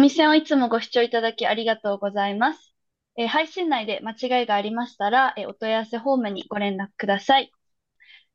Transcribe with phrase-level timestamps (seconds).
[0.00, 2.74] えー、波線をいつもご視聴いただきありがとうございます。
[3.16, 7.52] えー配信内で間違いがありましたら、えーお問い合わせフォームにご連絡ください。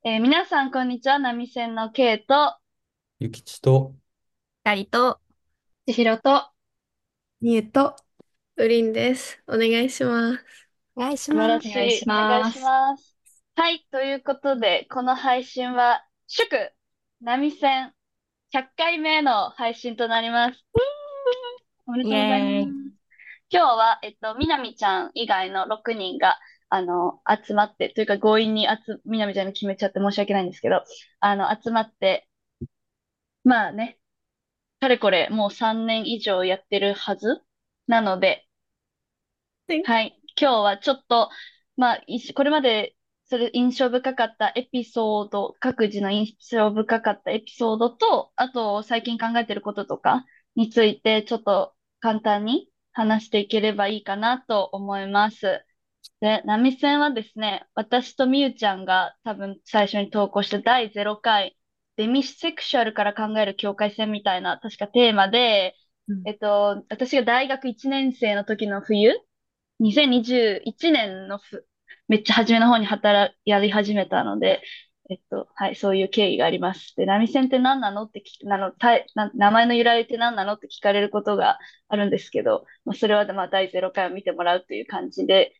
[0.04, 1.18] えー皆さん、こんにちは。
[1.18, 2.58] 波線のケイと、
[3.20, 3.96] ゆきちと、
[4.64, 5.20] 光と、
[5.88, 6.52] 千尋と、
[7.42, 7.96] ニュート、
[8.58, 9.42] ウリンです。
[9.48, 10.46] お願いします。
[10.96, 11.48] お願いします。
[11.48, 11.72] らしい。
[11.72, 12.62] お願いしお願いします。
[12.62, 13.18] ます。
[13.56, 13.88] はい。
[13.92, 16.74] ということで、この配信は、祝、
[17.22, 17.94] 波線
[18.52, 20.66] 100回目の配信となります。
[21.88, 22.72] おめでとうございます。
[23.50, 30.84] 今日は、えっと、みなみちゃん以外の6人が、あの、集まって、というか強引に集、みなみちゃんに決めちゃって申し訳ないんですけど、
[31.20, 32.28] あの、集まって、
[33.44, 34.00] まあね、
[34.82, 37.42] かれこれもう3年以上やってるはず？
[37.88, 38.48] なので、
[39.84, 40.20] はい。
[40.40, 41.30] 今日はちょっと、
[41.78, 42.96] まあ、いしこれまで、
[43.28, 51.75] それ印象深かったエピソード、各自の印象深かったエピソードと、あと最近考えてることとかについて、ちょっと
[52.06, 55.66] 簡単に話していければいいかなと思います。
[56.22, 61.58] で、波線はですね、私とみゆちゃんが多分最初に投稿した第0回、
[61.96, 65.76] デミセクシュアルから考える境界線みたいな、確かテーマで、
[66.08, 69.12] うんえっと、私が大学1年生の時の冬、
[69.80, 71.68] 2021年のふ、
[72.08, 74.62] めっちゃ初めの方に働、やり始めたので、
[75.10, 76.96] えっと、はい、そういう経緯があります。
[76.96, 85.54] で、波線って何なのって聞く、あの、たい、な、名前の由来って何なのって聞かれることがあるんですけど、まあ、それはまあ第0回を見てもらうという感じで、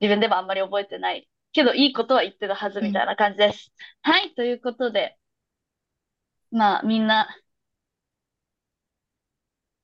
[0.00, 1.28] 自分でもあんまり覚えてない。
[1.52, 3.72] けど、いいことは言ってたはずみたいな感じです。
[4.02, 5.16] はい、ということで、
[6.50, 7.28] まあ、みんな、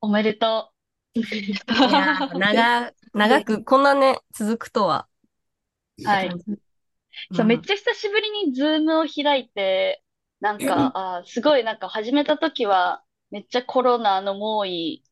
[0.01, 0.73] おめでと
[1.15, 5.09] いやー長、長くこんなね、続くとは。
[5.99, 6.07] う。
[6.07, 6.31] はい。
[7.33, 10.03] そう、んめっちゃ久しぶりにズームを開いて、
[10.41, 15.05] なんか、あーすごいなんか始めた時は、めっちゃコロナの猛威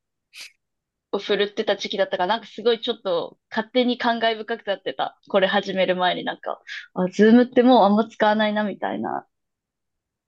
[1.13, 5.19] を振るってた時期だったから、なんかすごいちょっと勝手に感慨深くなってた。
[5.31, 6.61] これ始める前になんか、
[6.95, 9.27] あ、ズームってもうあんま使わないなみたいな。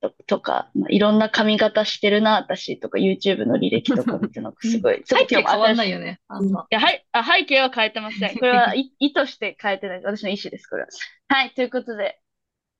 [0.00, 5.02] と、とか、まあ、いろんな髪型してるな、私とか、YouTube の履歴とか見てなんかすごい。
[5.04, 6.20] ちょっ背景変わんないよね。
[6.28, 6.66] あんま。
[6.70, 8.36] いや、はい、あ、背景は変えてません。
[8.38, 10.02] これはい意図して変えてない。
[10.02, 10.88] 私の意思です、これは。
[11.28, 12.20] はい、ということで、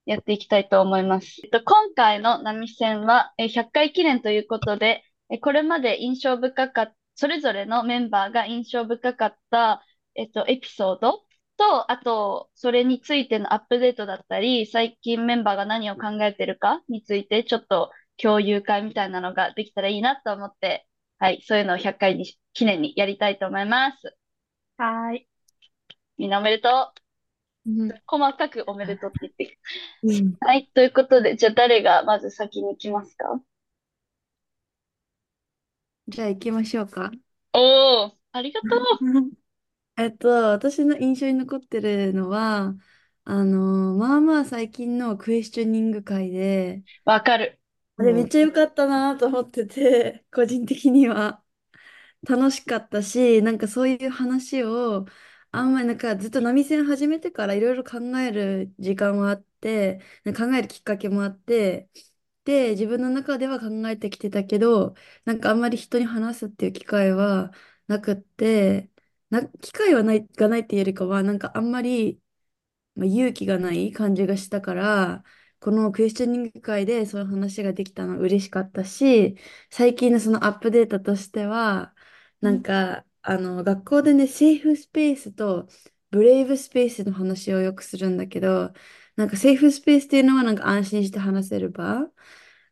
[0.04, 1.40] やっていきたいと思います。
[1.44, 9.82] えっと、今回の波線は、えー100回記念ということで、えーこれまで印象深かった、それぞれのメンバーが印象深かった、
[10.14, 11.25] えっと、エピソード
[11.56, 20.86] と、あと、それについてのアップデートだったり、最近メンバーが何を考えてるかについて、ちょっと共有会みたいなのができたらいいなと思って、
[21.18, 24.16] はい、そういうのを100回に、記念にやりたいと思います。
[24.78, 25.28] はーい。
[26.18, 26.92] みんなおめでと
[27.66, 28.02] うんう。
[28.06, 29.58] 細かくおめでとうって言って。
[30.40, 33.40] はい、ということで、じゃあ誰がまず先に行きますか？
[36.08, 37.12] じゃあ行きましょうか。
[37.52, 38.78] おー、ありがとう。
[39.98, 42.74] えっと、私の印象に残ってるのは、
[43.24, 47.58] あの、まあまあ最近のクエスチョニング会で、わかる。
[47.98, 51.42] あれめっちゃ良かったなと思ってて、 個人的には
[52.28, 55.06] 楽しかったし、なんかそういう話を、
[55.52, 61.90] あんまりなんかずっと波線始めてからいろいろ考える時間はあって、なんか考えるきっかけもあって、
[62.44, 67.52] で、自分の中では考えてきてたけど、なんかあんまり人に話すっていう機会は
[67.88, 68.90] なくって、
[69.30, 72.20] な、機会はない、がないっていうよりかは、なんかあんまり、
[72.94, 75.24] まあ、勇気がない感じがしたから、
[75.60, 79.36] このクエスチョニング会でそういう話ができたのは嬉しかったし、
[79.70, 81.94] 最近のそのアップデートとしては、
[82.40, 85.68] なんか、あの、学校でね、セーフスペースと
[86.10, 88.72] ブレイブスペースの話をよくするんだけど、
[89.16, 92.10] なんかセーフスペースっていうのはなんか安心して話せる場。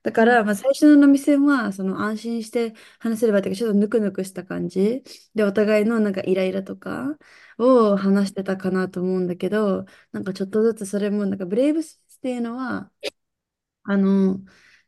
[0.04, 5.02] だから、まあ、最初の飲み線は、その安心して話せる場っていうか、ちょっとぬくぬくした感じ。
[5.34, 7.18] で、お互いのなんかイライラとか
[7.58, 12.92] を話してたかなと思うんだけど、なんかちょっとずつそれも、なんかブレイブスっていうのは、
[13.84, 14.40] あの、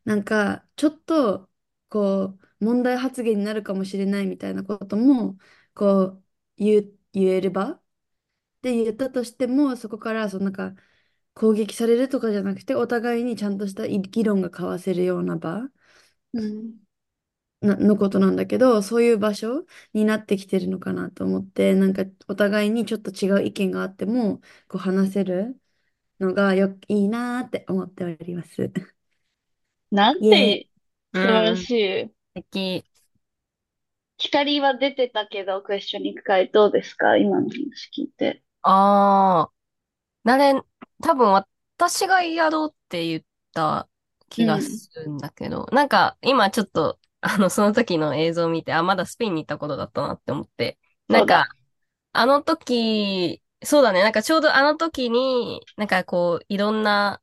[0.04, 1.50] なんか、ちょっと、
[1.88, 5.38] こう、問題発言になるかもしれないみたいなことも、
[5.74, 6.24] こう、
[6.56, 7.82] 言、言える場
[8.62, 10.74] で言ったとしても、そこから、そのなんか、
[11.36, 15.68] 攻撃されるとかじゃなくて、お互いにちゃんとした議論が交わせるような場
[16.34, 16.76] うん。
[17.60, 24.38] な、のことなんだけど、そういう場所になってきてるのかなと思って、なんか、お互いにちょっと違う意見があっても、
[24.68, 25.60] こう、話せる
[26.20, 28.72] のがよ、いいなーって思っております。
[29.90, 30.60] なんイエーイ。
[30.60, 30.70] て
[31.22, 32.14] 素晴らしい。
[32.36, 32.84] 素敵。
[34.18, 37.16] 光は出てたけど、クエスチョニング会どうですか？
[37.16, 38.42] 今の話聞いて。
[38.62, 39.52] ああ、
[40.24, 40.54] なれ、
[41.02, 43.22] 多分私がやろうって言っ
[43.52, 43.88] た
[44.28, 44.80] 気がうん。
[44.80, 50.78] するんだけど、なんか今ちょっとあの、その時の映像を見て、あ、まだスペインに行ったことだったなって思って。
[51.08, 51.48] なんか、
[52.12, 54.02] あの時、そうだね。
[54.02, 57.22] なんかちょうどあの時に、なんかこう、いろんな、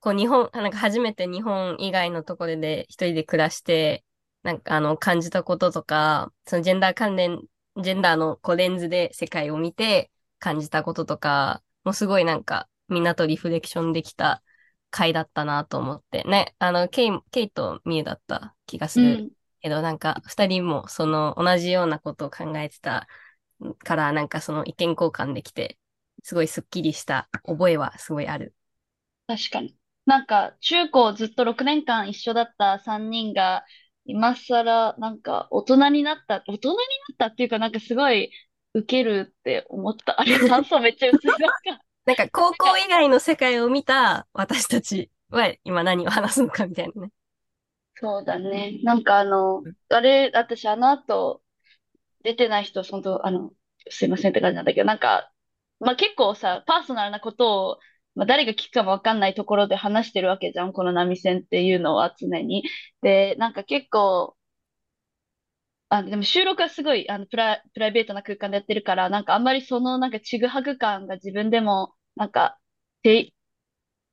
[0.00, 4.04] こう日本、なんか初めて日本以外のところで一人で暮らして、
[4.42, 7.40] なんかあの、感じたこととか、そのジェンダー関連、
[7.82, 14.42] ジェンダーのこうレンズで世界を見て感じたこととか、もうすごいなんか、みんなとリフレクションできた
[14.90, 16.24] 回だったなと思って。
[16.24, 19.20] ね、あの、ケイ、ケイとミユだった気がする。
[19.20, 19.30] うん。
[19.60, 23.08] けど、なんか、二人もその同じようなことを考えてた
[23.84, 25.78] から、なんかその意見交換できて、
[26.22, 28.54] すごいスッキリした覚えはすごいある。
[29.26, 29.76] 確かに。
[30.06, 33.64] なんか、中高ずっと6年間一緒だった3人が、
[34.04, 36.80] 今更、なんか、大人になった、大人にな
[37.14, 38.30] ったっていうか、なんかすごい、
[38.74, 40.20] ウケるって思った。
[40.20, 41.36] あれ、酸素めっちゃ薄い。
[41.38, 47.10] なんか、なんか、高校以外の世界を見た私たちは今何を話すのかみたいなね。
[47.94, 48.80] そうだね。
[48.82, 51.42] なんかあの、あれ、私あの後、
[52.22, 53.52] 出てない人、本当あの、
[53.90, 55.32] すいませんって感じなんだけど、なんか、
[55.80, 57.80] まあ結構さ、パーソナルなことを、
[58.14, 62.64] まあ誰が聞くかもわかんないところで話してるわけじゃん、この波線っていうのは常に。
[63.02, 64.36] で、なんか結構、
[65.96, 72.58] あ、でも収録はすごい、あの、プライ、プライベートな空間でやってるから、なんかあんまりその、なんかちぐはぐ感が自分でも、なんか、
[73.02, 73.34] て、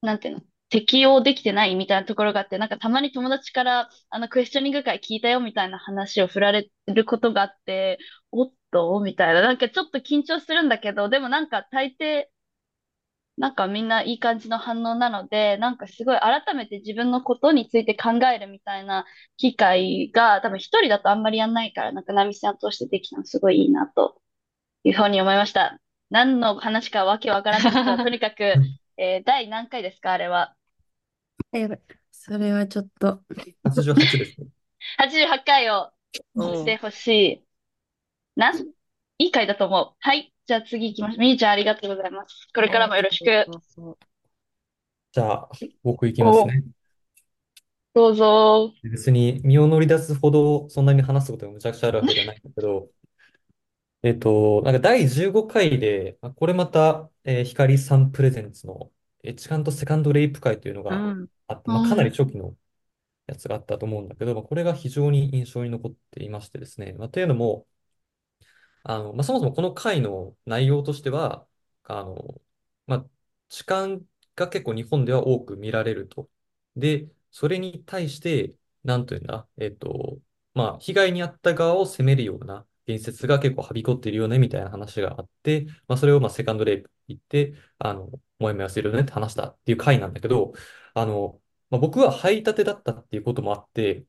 [0.02, 8.00] なんていうの、適応できてないみたいなところがあって、なんかたまに友達から、あの、クエスチョニング会聞いたよみたいな話を振られることがあって、
[8.32, 9.00] おっと？
[9.02, 9.42] みたいな。
[9.42, 12.26] なんかちょっと緊張するんだけど、でもなんか大抵、
[13.40, 19.06] なんかみんないい感じの反応なので、なんかすごい改めて自分のことについて考えるみたいな
[19.38, 24.22] 機会が、多分一人だとあんまりやんないから、なんかナミさん通してできたのすごいいいなと
[24.84, 25.80] いうふうに思いました。
[26.10, 28.56] 何の話かわけわからない人は、 とにかく、
[28.98, 30.56] えー第何回ですかあれは？
[31.54, 31.82] あやばい。
[32.12, 33.24] それはちょっと。
[33.64, 34.48] 88ですね。
[34.98, 35.92] 88回を
[36.36, 37.46] うんしてほしい。
[38.36, 38.58] なん、
[39.18, 39.96] いい回だと思う。
[40.00, 40.34] はい。
[40.50, 41.20] じゃあ次行きましょう。
[41.20, 42.48] みーちゃんありがとうございます。
[42.56, 43.46] これからもよろしく。
[45.12, 45.50] じゃあ、
[45.84, 46.64] 僕いきますね。
[47.94, 48.74] どうぞ。
[48.82, 52.90] 別に身を乗り出すほどそんなに話すことがむちゃくちゃあるわけじゃないんだけど、
[54.02, 58.92] えっと、なんか第15回で、あこれまた、えー、光さんプレゼンツの
[59.24, 61.28] エッジカントセカンドレイプ会というのがうん。
[61.46, 62.56] あって、まあ、かなり初期の
[63.28, 66.96] やつがあったと思うんだけど、まあ、これが非常に印象に残っていましてですね。
[66.98, 67.68] まあ、というのも、
[68.84, 71.48] あの、まあ、そもそもこの回の内容としては、
[71.84, 72.42] あの、
[72.88, 73.06] まあ、
[73.50, 74.00] 痴漢
[74.36, 76.30] が結構日本では多く見られると。
[76.76, 80.20] で、それに対して、なんというんだ、えっと、
[80.54, 88.10] まあ、被害に遭った側を責めるような言説が結構はびこっているよね、みたいな話があって、まあ、それをまあセカンドレイプって言って、あの、
[88.40, 90.54] もやもやするよねって話したっていう回なんだけど、
[90.94, 94.06] あの、まあ、僕は排立てだったっていうこともあって、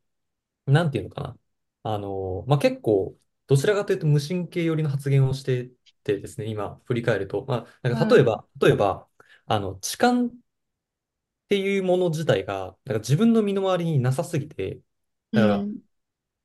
[0.66, 1.38] なんていうのかな。
[1.82, 3.16] あの、まあ、結構、
[3.50, 5.70] どちらかというと無神経寄りの発言をして
[6.04, 9.08] てですね、今振り返ると、まあ、なんか例えば、例えば、
[9.46, 10.30] あの、痴漢っ
[11.48, 14.80] ていうもの自体が、なんか自分の身の回りになさすぎて、
[15.34, 15.80] だからうん。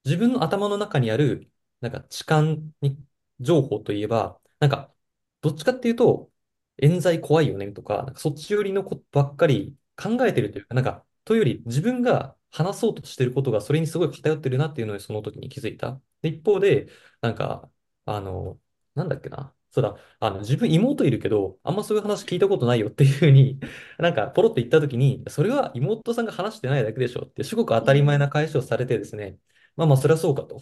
[0.05, 2.97] 自分の頭の中にある、なんか痴漢に
[3.39, 4.93] 情報といえば、なんか、
[5.41, 6.31] どっちかっていうと、
[6.77, 16.01] 冤罪怖いよねとか、なんかそっち寄りのことばっかり考えてるというか、なんか、というより自分が話そうとしてることがそれにすごい偏ってるなっていうのにその時に気づいた。
[16.21, 16.87] で、一方で、
[17.21, 17.71] なんか、
[18.05, 18.59] あの、
[18.95, 19.53] なんだっけな。
[19.71, 23.59] そうだ、あの、自分妹いるけど、あんまそういう話聞いたことないよっていうふうに、
[23.99, 29.37] なんか、ポロって言った時に、それは妹さんが話してないだけでしょって、すごく当たり前な返しをされてですね、
[29.75, 30.57] まあまあ、そりゃそうかと。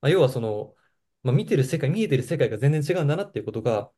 [0.00, 0.74] まあ、要はその、
[1.22, 3.92] まあ、見てる世界、見えてる世界が全然違うんだなっていうことが、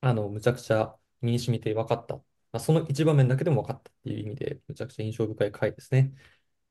[0.00, 2.16] あの、むちゃくちゃ身に染みて分かった。
[2.16, 6.12] まあ、その一場面だけでも分かったっていう意味で、むちゃくちゃ印象深い回ですね。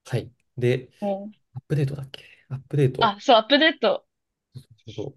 [0.05, 0.31] はい。
[0.57, 2.24] で、うんアップデートだっけ？
[2.51, 3.03] アップデート。
[3.03, 4.05] あ、そう、アップデート。
[4.53, 5.15] そうそう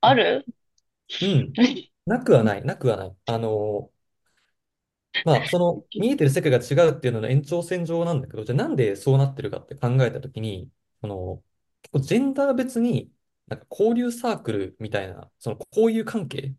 [0.00, 0.44] ある？
[1.20, 1.52] うん。
[2.06, 3.16] なくはない、なくはない。
[3.26, 3.90] あの
[5.24, 10.68] まあ、その、見えてる世界が違うっていうのの延長線上なんだけど、じゃあなんでそうなってるかって考えたときに、
[11.00, 11.42] その、
[11.82, 13.12] 結構ジェンダー別に、
[13.46, 16.54] なんか交流サークルみたいな、その交友関係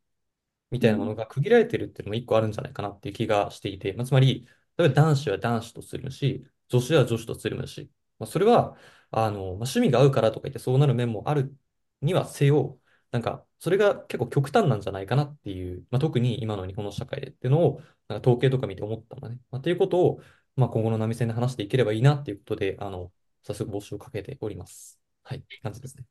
[0.72, 8.78] みたいなものが区切られてるっていうのも一個あるんじゃないかなっていう気がしていて、まあ、つまり、例えば男子は男子とつるむし、女子は女子とつるむし、まあ、それは、
[9.14, 11.56] あの、まあ、趣味が合うからとか言ってそうなる面もある
[12.02, 12.80] にはせよ、
[13.12, 19.40] なんか、それが結構極端なんじゃないかなっていう、まあ、特に今の日本の社会でっていうのを、なんか統計とか見て思ったのね。
[19.52, 20.22] まあ、っていうことを、
[20.56, 23.12] まあ、今後の波線で話していければいいなっていうことで、あの、
[23.44, 25.00] 早速募集をかけております。
[25.24, 26.06] はい、感じですね。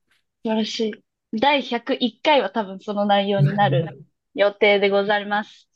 [0.45, 0.95] 素晴らしい。
[1.39, 4.05] 第101回は多分その内容になる
[4.35, 5.69] 予定でございます。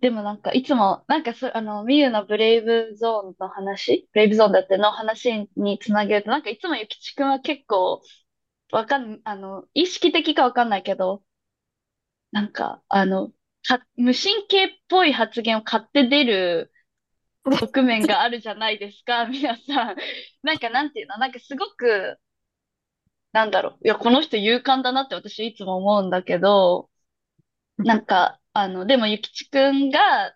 [0.00, 8.02] でもなんか、いつも、なんかそ、あの、ミユのブレイブゾーンの話、ブレイブゾーンだっての話につなげると、なんかいつもゆきちくんは結構、
[8.72, 11.24] わかん、あの、意識的かわかんないけど、
[12.30, 16.72] なんか、あの、か、無神経っぽい発言を買って出る
[17.52, 19.96] 側面があるじゃないですか、 皆さん。
[20.42, 22.18] なんか、なんていうの、なんかすごく、
[23.32, 23.84] なんだろう。
[23.84, 26.90] いや、この人勇敢だなって私いつも思うんだけど、
[27.78, 30.34] なんか、あの、でもゆきちくんが、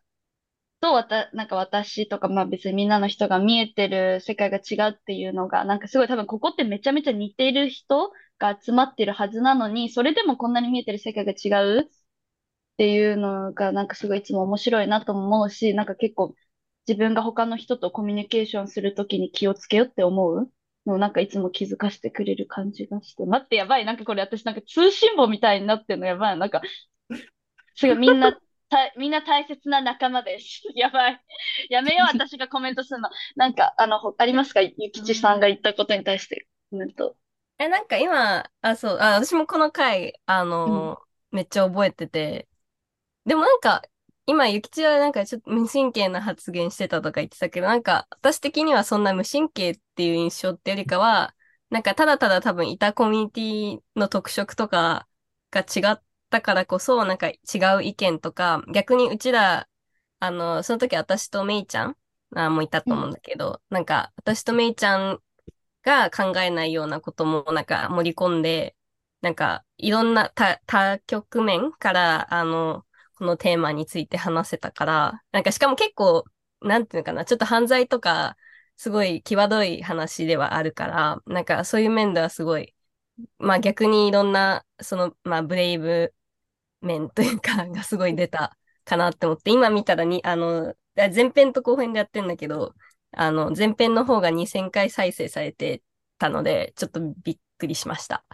[0.80, 11.90] とわた、なんか私とか、まあ別にみんなの人が見えてる世界が違うっていうのが、なんかすごい多分ここってめちゃめちゃ似ている人が集まってるはずなのに、それでもこんなに見えてる世界が違うっ
[12.78, 16.34] ていうのが、なんかすごいいつも面白いなと思うし、なんか結構
[16.88, 20.52] 自分が他の人とコミュニケーションするときに気をつけようって思う
[20.86, 23.26] のをなんかいつも気づかせてくれる感じがして。
[23.26, 23.84] 待ってやばい。
[23.86, 26.38] なんかこれ私なんか通信簿みたいになってるのやばい。
[26.38, 26.62] なんか、
[27.76, 28.40] すごいみんな、た、
[28.96, 30.62] みんな大切な仲間です。
[30.74, 31.20] やばい。
[31.70, 33.10] やめよう、私がコメントするの。
[33.36, 34.60] なんか、あの、ほありますか？
[34.60, 37.16] ゆきちさんが言ったことに対してコメント。
[37.58, 42.48] え、なんか今、あ、そう、あ、私もこの回、あのめっちゃ覚えてて、
[43.24, 43.82] でもなんか、
[44.26, 51.34] 今、ゆきちはなんかちょっと無神経な発言してたとか言ってたけど、なんか、私的にはそんな無神経っていう印象ってよりかは、
[51.70, 55.08] なんかただただ多分いたコミュニティの特色とか
[55.50, 57.38] が違ったからこそ、なんか違
[57.78, 59.68] う意見とか、逆にうちら、
[60.20, 61.96] あの、その時私とめいちゃん
[62.34, 65.22] あもいたと思うんだけど、なんか私とめいちゃん
[65.82, 68.76] が考えないようなこともなんか盛り込んで、
[69.20, 72.84] なんかいろんな多、多局面から、あの、
[73.16, 76.24] このテーマについて話せたから、なんかしかも結構、
[76.60, 78.36] なんていうのかな、ちょっと犯罪とか、
[78.76, 82.74] すごい際どい話ではあるから、なんかそういう面ではすごい、
[83.38, 86.14] まあ逆にいろんな、その、まあブレイブ
[86.80, 92.74] 面というか、がすごい出たかなって思って、今見たらに、あの、前編と後編でやってんだけど、
[93.12, 95.82] あの、前編の方が2000回再生されて
[96.18, 98.24] たので、ちょっとびっくりしました。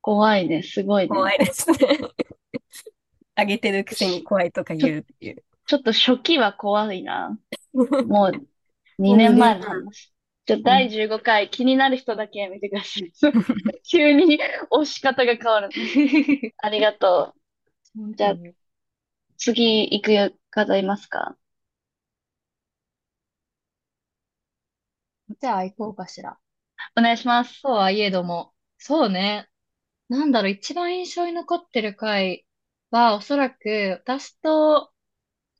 [0.00, 1.08] 怖いね、すごいね。
[1.08, 1.78] 怖いですね。
[3.34, 5.44] あげてるくせに怖いとか言うっていう。
[5.66, 7.38] ちょっと初期は怖いな。
[7.74, 10.12] もう2年前の話。
[10.46, 13.12] じゃあ第15回、気になる人だけ見てください。
[13.90, 14.38] 急に
[14.70, 15.70] 押し方が変わる。
[16.58, 18.14] ありがとう。
[18.16, 18.34] じゃあ
[19.38, 21.38] 次行く方いますか？
[25.40, 26.36] じゃあ行こうかしら。
[26.96, 27.60] お願いします。
[27.60, 29.48] そうはいえども、そうね。
[30.08, 32.46] なんだろう、一番印象に残ってる回
[32.90, 34.92] は、おそらく、私と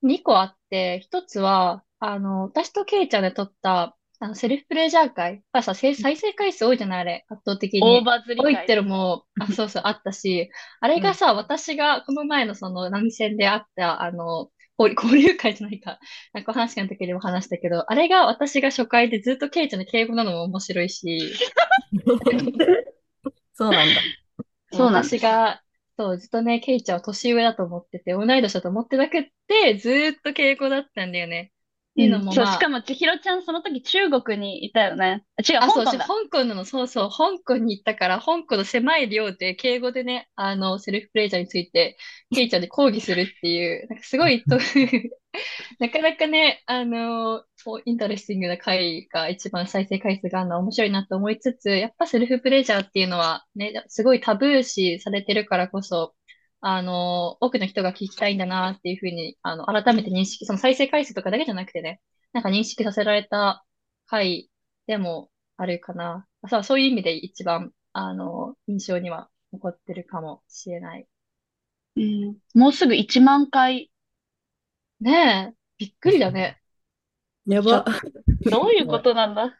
[0.02, 5.32] 2個あって、一つは、あの、私とケイちゃんで撮った、あの、セルフプレジャー回。
[5.34, 8.04] やっぱさ、せ再生回数多いじゃないあれ、圧倒的大に。
[8.04, 15.98] バズ多いってのも、あ、そうそう、あったし、あれがさ、私がこの前のその波線であった、あの、 交流会じゃないか。
[16.32, 21.32] なんかお話の時にも話したけど、あれが私が初回でずっとケイちゃんの敬語なのも面白いし、
[23.54, 24.00] そうなんだ。
[24.72, 25.62] そうなん私が、
[25.98, 31.52] そう、ずっとね、ケイちゃんは年上だと思ってて、同い年だと思ってなくって、ずーっと敬語だったんだよね。
[31.96, 35.24] っていうのもそう、まあしかも千尋ちゃんその時中国にいたよね。
[35.36, 36.14] あ違う、あ、そう、香香港だ。
[36.30, 41.96] 香港なの、そうそう、香港に行ったから、香港の狭い寮で敬語でね、あの、セルフプレジャーについて、
[42.34, 44.58] ケイちゃんで講義するっていう、なんかすごいと、
[45.80, 47.44] なかなかね、あの、
[47.84, 56.15] interesting な回が一番再生回数があるのは面白いなと思いつつ、やっぱセルフプレジャーっていうのはね、すごいタブー視されてるからこそ、
[56.60, 62.00] あの、多くの人が聞きたいんだなっていうふうに、あの、改めて認識、その再生回数とかだけじゃなくてね、
[62.32, 63.64] なんか認識させられた
[64.06, 64.50] 回
[64.86, 66.26] でもあるかな。
[66.48, 71.06] そう、そういう意味で一番、あの、印象には残ってるかもしれない。
[71.96, 73.90] うん、もうすぐ1万回。
[75.00, 76.60] ねえ、びっくりだね。
[77.46, 77.84] やば。
[78.50, 79.56] どういうことなんだ？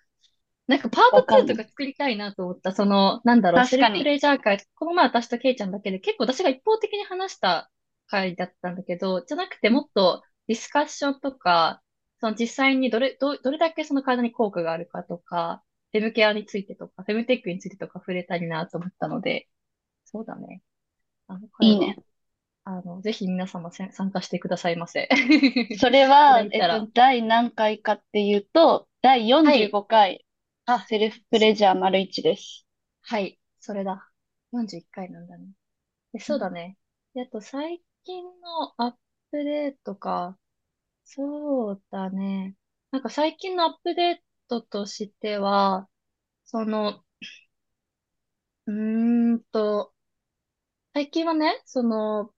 [0.66, 2.72] なんかパート2わかんないとか作りたいなと思った。
[2.72, 7.70] その、なんだろう、セルフプレジャー会、この前私とケイちゃんだけで結構私が一方的に話した
[8.08, 11.82] 回だったんだけど、じゃなくてもっとディスカッションとか、
[12.20, 19.48] その実際にどれ、ど、どれだけその体に効果があるかとか、フェムケアについてとか、フェムテックについてとか触れたいなと思ったので、
[20.04, 20.62] そうだね。
[21.28, 21.98] あのいいね。
[22.64, 25.08] あの、ぜひ皆様参加してくださいませ。
[25.78, 30.25] それは、 えっと、第何回かっていうと、第45回、
[30.66, 32.66] あ、セルフプレジャー丸1です。
[33.02, 34.10] はい、それだ。
[34.52, 35.48] 41回なんだね。
[36.12, 36.78] で、そうだね。
[37.14, 38.92] で、あと最近のアッ
[39.30, 40.38] プデートか。
[41.04, 42.56] そうだね。
[42.92, 44.18] なんか最近のアップデー
[44.48, 45.88] トとしては、
[46.46, 47.04] その、
[48.66, 49.92] うーんと、
[50.94, 52.32] 最近はね、その、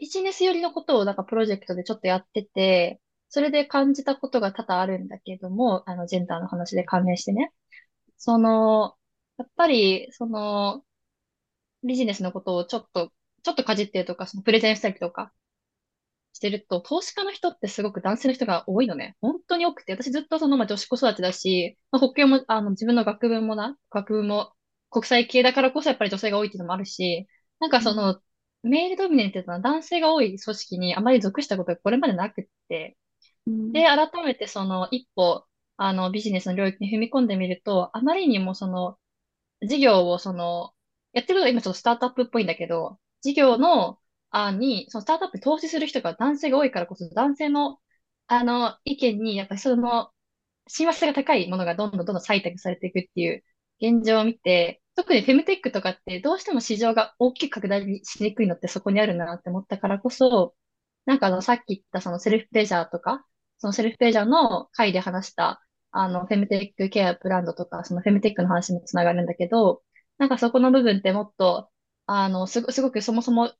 [0.00, 7.52] ビジネス寄りのことをなんかプロジェクトでちょっとやってて、それで感じたことが多々あるんだけども、あの、ジェンダーの話で関連してね。
[8.18, 8.96] その、
[9.38, 10.84] やっぱり、その、
[11.84, 15.30] ビジネスのことをちょっと、ちょっとかじってるとか、そのプレゼンしたりとか
[16.32, 19.16] してると、投資家の人ってすごく男性の人が多いのね。
[19.20, 24.52] 本当に多くて、私ずっとその、まあ、女子子育てだし、まあ、国境も、あの、自分の学部もな、学部も
[24.90, 27.26] 国際系だからこそやっぱり女性が多いっていうのもあるし、
[27.58, 28.20] なんかその、
[28.62, 32.96] メールドミネントな男性が多い組織にあまり属したことがこれまでなくって、
[33.72, 38.98] で、改めてその一歩、あの、ビジネスの領域に踏み込んでみると、あまりにもその、
[39.66, 40.74] 事業をその、
[41.12, 47.80] やってることが今ちょっとスタートアップっぽいんだけど、事業の案に、そのスタートアップに投資する人が男性が多いからこそ、男性の、
[48.28, 50.12] あの、意見に、やっぱりその、
[50.68, 53.44] 親和性が高いものがどんどんどんどん採択されていくっていう
[53.80, 60.54] 現状を見て、特にフェムテックとかってどうしても市場が大きく拡大しにくいのってそこにあるんだなって思ったからこそ、
[61.06, 63.26] なんかあの、さっき言ったそのセルフプレジャーとか、
[63.60, 65.62] そのセルフプレジャーの回で話した、
[65.92, 69.82] あの、フェムテックケアブランドとか、そのフェムテックの話につながるんだけど、
[70.18, 71.70] なんかそこの部分ってもっと、
[72.06, 73.52] あの、すご、すごくそもそも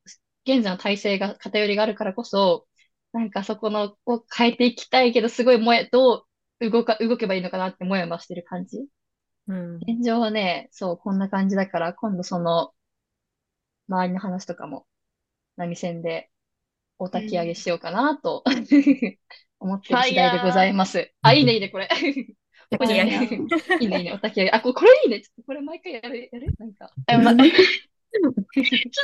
[0.46, 2.66] 現在の体制が偏りがあるからこそ、
[3.12, 6.26] なんかそこのを変えていきたいけど、すごいもや、ど
[6.60, 8.78] う動か、動けばいいのかなってもやもやしてる感じ。
[9.48, 9.76] うん。
[9.76, 12.72] 現状はね、そう、こんな感じだから、今度その、
[13.88, 14.86] 周りの話とかも、
[15.56, 16.30] 波線で
[16.98, 18.44] お焚き上げしようかなと
[19.60, 21.12] 思ってる次第でございます。
[21.22, 21.88] あ、いいね、いいね、これ。
[22.70, 23.38] ここに焚き上
[23.80, 24.50] いいね、いいね、お焚き上げ。
[24.50, 25.20] あ、ここれいいね。
[25.20, 26.54] ちょっとこれ毎回やる、やる？
[26.58, 26.90] なんか。
[28.12, 28.32] ちょっ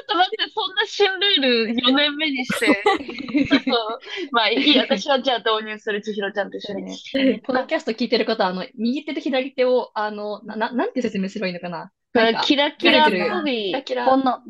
[0.09, 2.67] と待って、そんな新ルール4年目にして、
[3.47, 4.01] ちょっと、
[4.33, 6.85] まあいい、私はじゃあ導入する、千尋ちゃんと一緒に。
[6.85, 11.93] ね、このキャスト聞いてる方は、あの、右手と左手を、あの、な、ななんて説明すればいいのかな？
[12.15, 14.41] なんか、キラキラキラキラっぽいキラキラこの、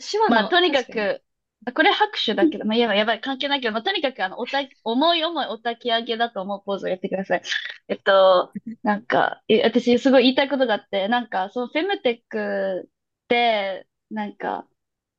[0.00, 1.22] 手話の、まあとにかく、
[1.72, 7.42] これ拍手だけど、まあやばいやばい、関係ないけど、まあとにかくあの、おた、重い重いお焚き上げだと思うポーズをやってください。
[7.88, 12.90] えっと、なんか、え私すごい言いたいことがあって、なんか、そのフェムテックっ
[13.28, 14.66] て、なんか、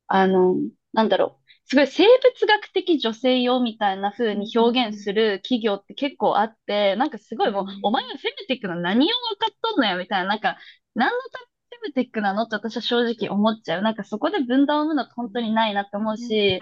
[0.08, 0.56] あの、
[0.94, 1.46] なんだろう。
[1.68, 10.58] すごい生物学的女性用みたいな風に表現する企業って結構あって、なんかすごいもう、お前はフェムテックの何を分かっとんのよみたいな、なんか、
[10.96, 11.40] 何のた
[11.88, 12.44] ムテックなの？
[12.44, 13.82] って私は正直思っちゃう。
[13.82, 16.62] なんかそこで分断を生むのって本当にないなって思うし、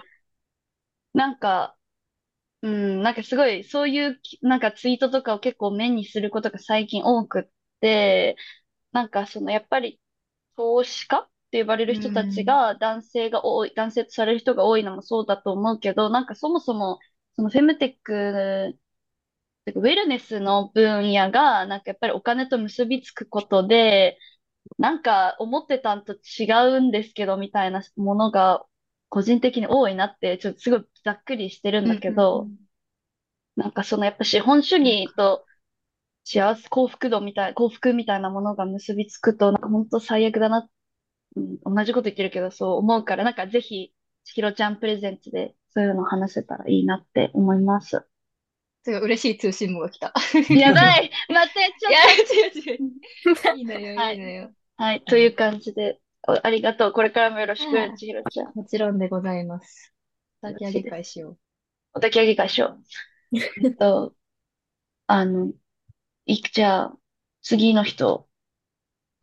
[1.12, 1.76] なんか、
[2.62, 7.44] うん、なんかすごい、そういうき、なんかツイートとかを結構目にすることが最近多くっ
[7.80, 8.36] て、
[8.92, 10.00] なんかその、やっぱり、
[10.56, 17.00] 投資家って呼ばれる人たちが男性が多い、男性とされる人が多いのもそうだと思うけど、なんかそもそも、
[17.36, 18.78] そのフェムテック、
[19.66, 24.18] ウェルネスの分野が、なんかやっぱりお金と結びつくことで、
[24.78, 26.44] なんか思ってたんと違
[26.76, 28.64] うんですけど、みたいなものが
[29.08, 32.48] 個人的に多いなって、ちょっとすごいざっくりしてるんだけど、
[33.56, 35.44] なんかそのやっぱ資本主義と
[36.24, 40.68] 幸せ、幸福度みたい、幸福みたいなものが結びつくと、なんか本当最悪だな、
[41.36, 48.06] うん、同じこと言ってるけどそう思うから、なんかぜひ、ひろちゃんプレゼンツでそういうの話せたらいいなって思います。
[48.84, 50.12] すごい嬉しい通信網が来た。
[50.50, 52.04] やばい待って、ちょいや、っ
[52.54, 53.58] 違う違う。
[53.58, 54.48] いいのよ、はいいいのよ。
[54.76, 54.84] と。
[54.84, 56.92] はい、という感じで、おありがとう。
[56.92, 58.52] これからもよろしはいく、ちひろちゃん。
[58.54, 59.94] もちろんでございます。
[60.42, 61.38] 抱き上げ会しよ
[61.94, 62.78] お焚き上げ会しよ
[63.32, 63.38] う。
[63.64, 64.14] えっと、
[65.06, 65.52] あの、
[66.26, 66.98] い、じゃあ、
[67.40, 68.28] 次の人、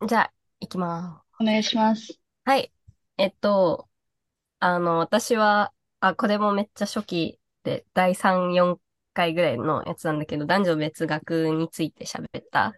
[0.04, 2.06] じゃあ、行きまお願いします。
[2.06, 2.20] す。
[2.44, 2.72] はい。
[3.18, 3.88] えっと、
[4.58, 8.81] あの、私は、あ、これもめっちゃ初期で、第3、4
[9.12, 12.74] 回ぐらいのやつなんだけど、男女別学について喋ったう。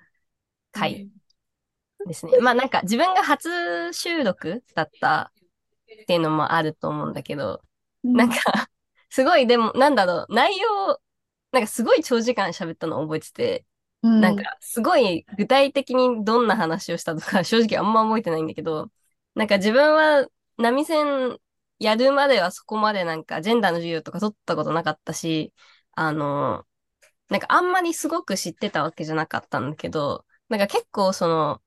[0.73, 1.09] 回
[2.07, 2.39] ですね。
[2.41, 5.33] まあなんか自分が初収録だった
[6.03, 7.63] っていうのもあると思うんだけど、
[8.03, 8.37] なんか、
[9.09, 11.01] すごいでも、なんだろう、内容、
[11.53, 13.65] なんかすごい長時間喋ったのを覚えてて、
[14.03, 18.91] うん、なんかすごい具体的にどんな話をしたとか 正直あんま覚えてないんだけど、
[19.35, 20.27] なんか自分は
[20.59, 21.39] 波線
[21.79, 25.53] やるまではそこまでなんかジェンダーの授業とか取ったことなかったし、
[25.97, 26.67] あの、
[27.31, 31.63] なんかあんまりすごく知ってたわけじゃなかったんだけど、なんか結構その、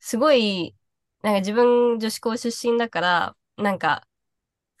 [0.00, 0.76] すごい、
[1.22, 4.06] なんか自分女子校出身だから、なんか、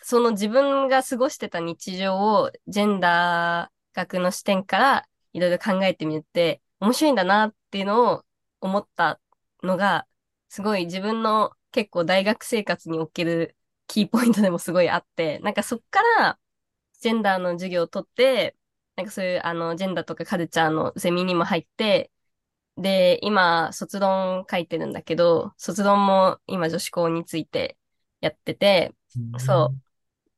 [0.02, 8.24] その自分が過ごしてた日常をジェンダー学の視点からいろいろ考えてみて面白いんだなっていうのを
[8.60, 9.20] 思った
[9.62, 10.06] のが、
[10.48, 13.56] すごい自分の結構大学生活における
[13.86, 16.38] キーポイントでもすごいあって、なんかそっから
[17.00, 18.56] ジェンダーの授業を取って、
[18.96, 22.10] なんかそういうあのジェンダーとかカルチャーのゼミにも入って、
[22.76, 27.78] で、今、卒論書いてるんだけど、卒論も今女子校について
[28.20, 28.94] やってて、
[29.38, 29.78] そう。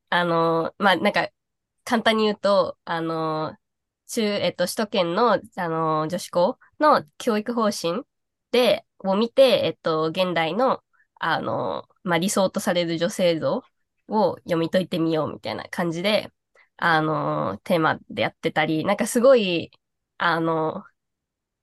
[0.09, 1.29] あの、まあ、なんか、
[1.85, 3.57] 簡単に言うと、あの、
[4.07, 8.03] 中、えっと、首都圏の、あの、女子校の教育方針
[8.51, 10.83] で、を見て、えっと、現代の、
[11.19, 13.63] あの、まあ、理想とされる女性像
[14.09, 16.31] を読み解いてみようみたいな感じで、
[16.81, 19.71] あの、テーマでやってたり、なんかすごい、
[20.17, 20.85] あの、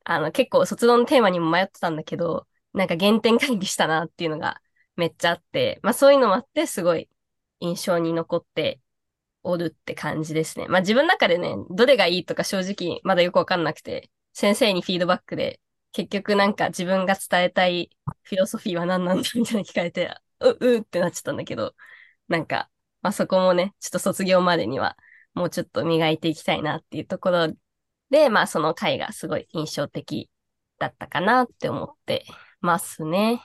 [0.05, 4.61] あの、結構卒論のテーマにも迷ってたんだけど、なんか原点回帰したなっていうのが
[4.97, 7.09] めっちゃあって、まあそういうのもあって、すごい
[7.61, 8.81] 印象に残って
[9.43, 10.69] おるって感じですね。
[10.69, 15.61] まあ自分の中でね、どれがいいとか正直まだよくわかんなくて、先生にフィードバックで、
[15.93, 17.91] 結局なんか自分が伝えたい
[18.25, 21.75] フィロソフィーは何なんだみたいな聞かれて、う、うってなっちゃったんだけど、
[22.29, 22.71] なんか、
[23.03, 24.97] まあそこもね、ちょっと卒業までには
[25.37, 27.49] もうちょっと磨いていきたいなっていうところ
[28.11, 30.31] で、まあその回がすごい印象的
[30.79, 32.25] だったかなって思って
[32.61, 33.43] ますね。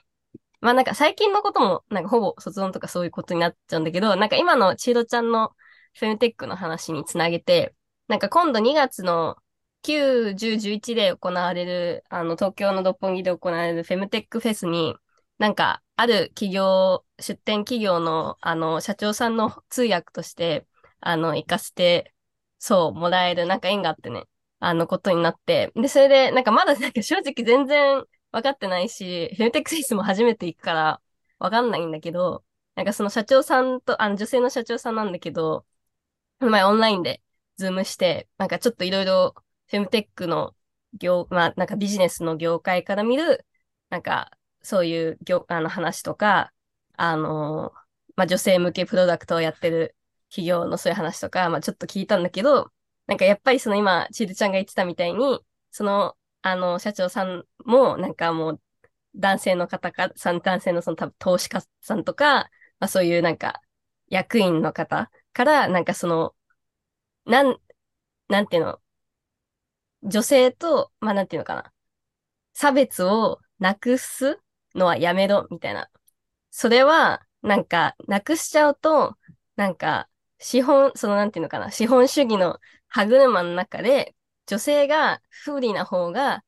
[0.61, 5.51] まあなんか最近のこともなんかほぼ卒論とかそういうことになっちゃうんだけど、なんか今のチードちゃんの
[5.99, 7.75] フェムテックの話につなげて、
[8.07, 9.35] なんか今度2月の
[9.83, 14.95] 9、10、11で行われる、あの東京の六本木で行われるフェムテックフェスに、
[15.39, 20.67] なんかある企業、出展企業のあの社長さんの通訳として、
[21.01, 22.13] あの行かせて、
[22.59, 24.25] そう、もらえるなんか縁があってね。
[24.59, 31.01] あのことになって、で、それで、なんかまだなんか正直全然分かってないし、フェムテックスイスも初めて行くから
[31.39, 35.65] 分かんないんだけど、なんかその社長さんと、あの女性の社長さんなんだけど、
[36.39, 37.21] 前オンラインで
[37.57, 39.35] ズームして、なんかちょっといろいろ
[39.67, 40.55] フェムテックの
[40.93, 43.45] 業、まあなんかビジネスの業界から見る、
[43.89, 46.53] なんかそういう業、あの話とか、
[46.97, 47.73] あの、
[48.15, 49.95] まあ女性向けプロダクトをやってる
[50.31, 52.71] 企業のそういう話とか、まあちょっと聞いたんだけど、
[53.07, 55.41] なんかやっぱりその今、ちるちゃんが言ってたみたいに、
[55.71, 58.61] その、あの、社長さんも、なんかもう、
[59.15, 63.61] 男性の方か、さん男性のその多分投資家さんとか、まあそういうなんか、
[64.09, 66.35] 役員の方から、なんかその、
[67.25, 67.57] なん、
[68.29, 68.81] なんていうの、
[70.03, 71.73] 女性と、まあなんていうのかな、
[72.53, 74.39] 差別をなくす
[74.75, 75.89] のはやめろ、みたいな。
[76.51, 79.17] それは、なんか、なくしちゃうと、
[79.57, 80.09] なんか、
[80.41, 84.15] 資本、そのなんていうのかな、資本主義の歯車の中で、
[84.47, 86.43] 女性が不利な方が、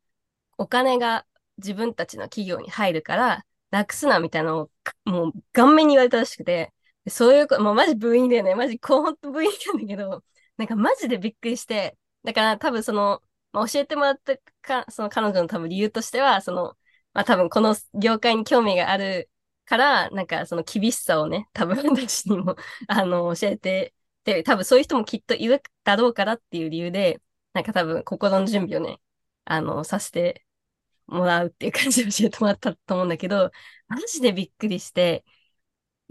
[0.58, 1.26] お金が
[1.58, 4.72] 自分たちの企業に入るから、なくすなみたいなのを、
[5.06, 6.74] もう顔面に言われたらしくて、
[7.08, 8.56] そういうもうマジ部員だよね。
[8.56, 10.24] マジコーンと部員なんだけど、
[10.58, 16.78] なんかマジでびっくりして、だから多分その、まあ、教えてもらったか、その彼女の多分理由としては、その、
[17.14, 19.30] まあ多分この業界に興味がある
[19.66, 22.56] から、なんかその厳しさをね、多分私にも、
[22.88, 27.22] あの、教えてで、多分そういう人もきっといるだろうからっていう理由で、
[27.54, 29.02] なんか多分心の準備をね、
[29.46, 30.46] あの、させて
[31.08, 33.52] もらうっていう感じで教えてもらったと思うんだけど、
[33.88, 35.26] マジでびっくりして、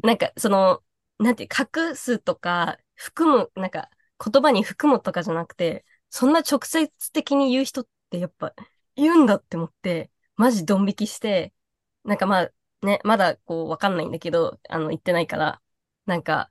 [0.02, 0.82] なんかその、
[1.18, 3.90] なんていう、隠すとか、含む、なんか
[4.24, 8.54] 言葉に含むとかじゃなくて、そんな直接的に言う人ってやっぱ
[8.96, 11.54] 言うんだって思って、マジドン引きして、
[12.04, 15.60] なんかまあね、まだこうわかんないんだけど、あの言ってないから、
[16.06, 16.50] なんか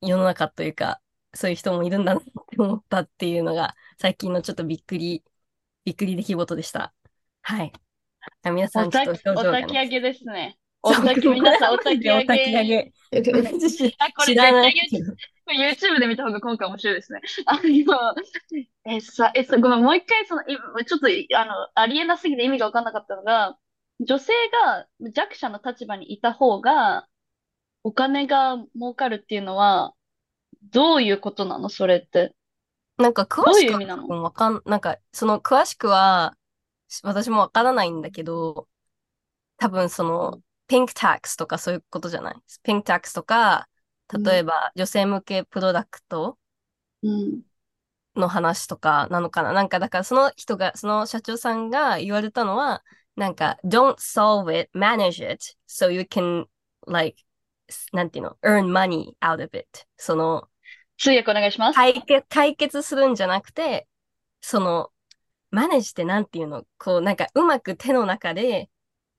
[0.00, 1.00] 世の中というか、
[1.34, 5.22] そういう人もいるんだなって思ったっていうのが、最近のちょっとびっくり、
[5.84, 6.92] びっくり出来事でした。
[7.42, 7.72] はい。
[8.44, 10.58] 皆さん、ちょっと表情が、ね、お焚き上げですね。
[10.82, 12.32] お焚き、皆さん、お焚き上げ。
[12.32, 12.92] お焚き上げ。
[13.12, 13.56] これ絶
[15.46, 17.20] 対 YouTube で見た方が今回面白いですね。
[17.46, 17.62] あの、
[18.86, 23.56] え、さ、え、さ、ごめん、もう一回、その、ちょっと、あの、ありえなすぎて意味がわかんなかったのが、
[24.04, 24.32] 女性
[24.64, 27.06] が弱者の立場にいた方が、
[27.84, 29.94] お金が儲かるっていうのは、
[30.70, 31.68] どういうことなの？
[31.68, 32.34] それって。
[32.98, 36.36] なんか詳しくわかん、なんかその詳しくは
[37.02, 38.68] 私もわからないんだけど、
[39.56, 42.34] 多分そのピンクタックスとかそういうことじゃない？
[42.62, 43.68] ピンクタックスとか、
[44.24, 46.38] 例えば女性向けプロダクト
[48.14, 52.84] の話とかなのかな、うん、なんかだからその人が、その社長さんが言われたのは、
[53.16, 56.46] なんか don't solve it, manage it so you can
[56.86, 57.16] like
[57.92, 59.66] なんていうの、earn money out of it.
[59.96, 60.48] その、
[60.98, 61.76] 通訳お願いします。
[61.76, 63.86] 解決、解決するんじゃなくて、
[64.40, 64.90] その、
[65.50, 68.68] マネしてなんていうの、こう、なんかうまく手の中で、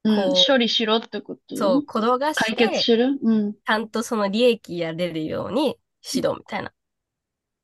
[0.04, 1.56] こう、うん、処理しろってこと？
[1.56, 3.18] そう、転がして、解決する？
[3.22, 3.54] うん。
[3.54, 6.72] ちゃんとその利益が出るように指導みたいな。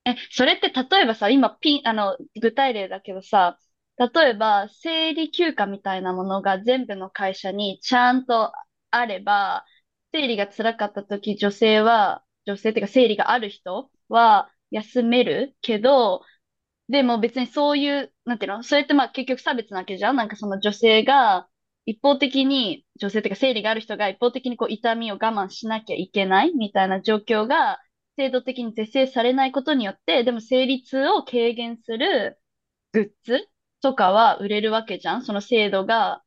[0.05, 3.59] え、それって例えばさ、今ピン、あの、具体例だけどさ、
[3.99, 8.51] 例えば、生理休暇みたいなものが全部の会社にちゃんと
[8.91, 9.65] あれば、
[10.13, 16.21] 生理が辛かった時、女性は、女性っていうか生理がある人は休めるけど、
[16.87, 18.63] でも別にそういう、なんていうの？
[18.63, 20.15] それってまあ結局差別なわけじゃん？
[20.15, 21.47] なんかその女性が
[21.85, 27.79] 一方的に、女性っていうか生理がある人が一方的にこう痛みを我慢しなきゃいけないみたいな状況が
[28.15, 32.39] 制度的に是正されないことによって、でも成立を軽減する
[32.93, 33.47] グッズ
[33.81, 35.23] とかは売れるわけじゃん。
[35.23, 36.21] その制度が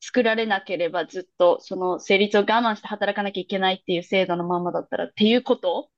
[0.00, 5.90] 作られなければずっとその成立を我慢して働かなきゃいけないっていう制度のままだったらっていうこと？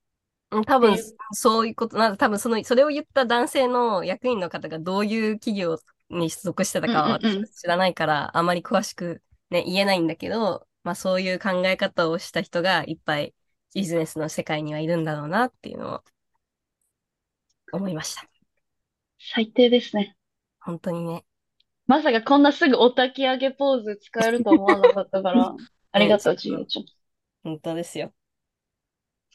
[0.53, 0.97] うん多分、
[1.33, 13.33] そういうこと、なんか多分その、それを言った男性の役員の方がどういう企業に所属してたかは私は知らないから、あまり詳しくね、言えないんだけど、まあそういう考え方をした人がいっぱい
[13.77, 16.01] ビジネスの世界にはいるんだろうなっていうのを
[17.73, 18.25] 思いました。
[19.21, 20.17] 最低ですね。
[20.61, 21.25] 本当にね。
[21.87, 25.55] まさかこんなすぐお焚き上げポーズ使えると思わなかったから、
[25.93, 26.85] ありがとう、ちゆちゃん。
[27.43, 28.13] 本当ですよ。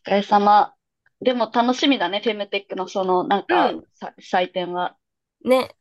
[0.06, 0.74] お疲れ様。
[1.22, 3.84] でも楽しみだね、フェムテックのその、なんか、うん、
[4.20, 4.96] 祭典は。
[5.44, 5.76] ね。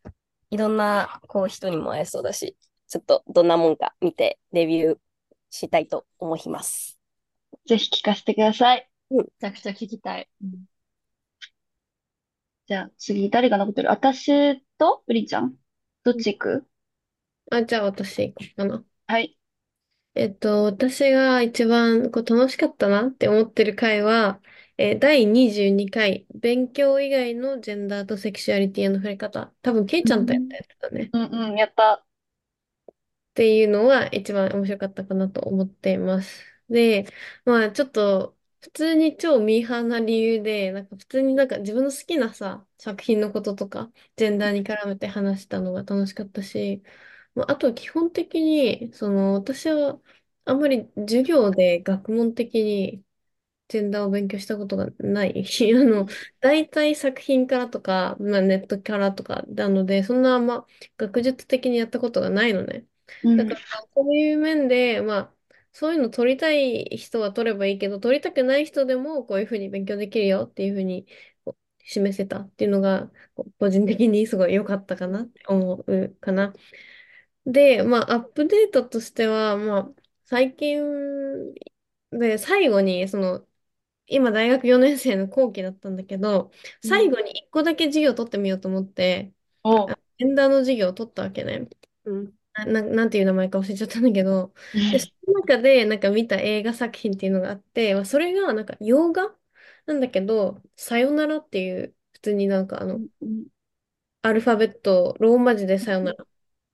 [0.50, 2.56] いろんな、こう、人にも会えそうだし、
[2.88, 4.98] ちょっとどんなもんか見て、レビュー
[5.50, 6.98] したいと思います。
[7.66, 8.88] ぜひ聞かせてください。
[9.10, 9.18] うん。
[9.18, 10.28] めちゃくちゃ聞きたい。
[10.42, 10.64] うん、
[12.66, 13.90] じゃあ次、誰が残ってる？
[13.90, 15.56] 私とうりちゃん？
[16.04, 16.66] どっち行く？
[17.50, 18.84] あ、じゃあ私行こうかな。
[19.06, 19.38] はい。
[20.14, 24.40] えっと、私が一番こう楽しかったなって思ってる回は、
[24.76, 29.52] えー第22回、勉強以外のジェンダーとセクシュアリティへの触れ方。
[29.62, 31.10] 多分、ケイちゃんとやったやつだね。
[31.12, 31.94] うんうん、やった。
[31.94, 36.44] っていうのは一番面白かったかなと思っています。
[36.68, 37.06] で、
[37.44, 46.82] まあちょっと普通に超ミーハーな理由で、なんか普通になんか自分の好きなさ、作品のこととか、ジェンダーに絡めて話したのが楽しかったし、
[47.34, 50.00] まあ、あとは基本的に、その私は
[50.46, 53.04] あんまり授業で学問的に
[53.68, 55.44] ジェンダーを勉強したことがない。
[55.74, 56.06] あの、
[56.40, 60.66] 大体作品からとか、まあ、ネットからとかなので、そんなあんま
[60.98, 62.86] 学術的にやったことがないのね。
[63.34, 63.60] だから、
[63.94, 65.34] そういう面で、まあ、
[65.74, 71.06] そういうの取りたい人は取ればいいけど、取りたくない人でもこういうふうに勉強できるよっていうふうに
[71.84, 73.10] 示せたっていうのが、
[73.58, 76.54] 個人的にすごい良かったかなって思うかな。
[77.46, 80.82] で、まあ、アップデートとしては、まあ、最近
[82.10, 83.46] で、最後に、その、
[84.06, 86.50] 今大学4年生の後期だったんだけど、
[86.82, 89.32] 最後に1個だけ授業を取ってみようと思って、
[89.64, 91.68] おジェンダーの授業を取ったわけね。
[92.04, 92.34] うん。
[92.54, 94.54] な、なんていう名前か忘れちゃったんだけど、
[94.92, 99.34] で、その中でなんか見た映画作品っていうのがあって、まあ、それがなんか洋画？
[99.86, 103.00] なんだけど、さよならっていう、普通になんかあの、
[104.22, 106.26] アルファベット、ローマ字でさよなら、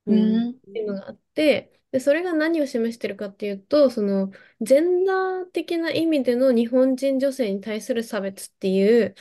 [0.07, 9.15] うん、っていうのがあって、で、それが何を示してるかっていうと、その、ジェンダー的な意味での日本人女性に対する差別っていう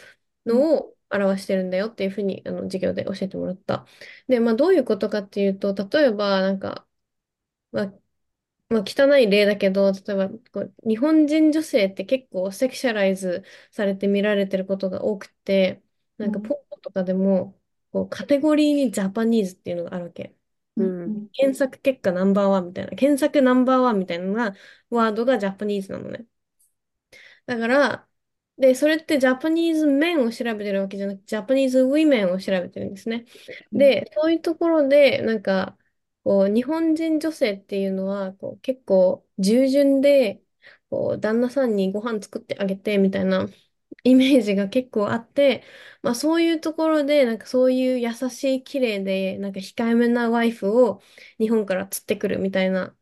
[0.45, 3.85] のを表してるんだよっていうふうに、あの、授業で教えてもらった。
[4.27, 6.87] で、まあ、どういうことかっていうと、例えば、なんか、
[7.71, 7.93] まあ、
[8.69, 15.83] まあ、汚い例だけど、例えばこう、日本人女性って結構セクシャライズされて見られてることが多くて、
[16.17, 17.59] なんかポッポとかでも、
[17.91, 20.35] こうカテゴリーにジャパニーズっていうのがあるわけ。
[20.75, 24.53] うん、検索結果ナンバーワンみたいな、検索ナンバーワンみたいなのが、
[24.91, 26.27] ワードがジャパニーズなのね。
[27.45, 28.08] だから、
[28.59, 33.25] で、それってジャパニーズメンを調べてるわけじゃなくて、ジャパニーズウィメンを調べてるんですね。
[33.71, 35.77] で、そういうところで、なんか、
[36.25, 40.43] こう、日本人女性っていうのは、こう、結構、従順で、
[40.89, 43.47] こう、旦那さんにご飯作ってあげて、みたいな
[44.03, 45.63] イメージが結構あって、
[46.01, 51.01] まあそういうところで、なんかそういう優しい、綺麗で、なんか控えめなワイフを
[51.39, 52.95] 日本から釣ってくるみたいな、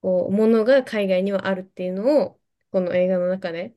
[0.00, 2.40] こう、ものが海外にはあるっていうのを、
[2.70, 3.74] この映画の中で、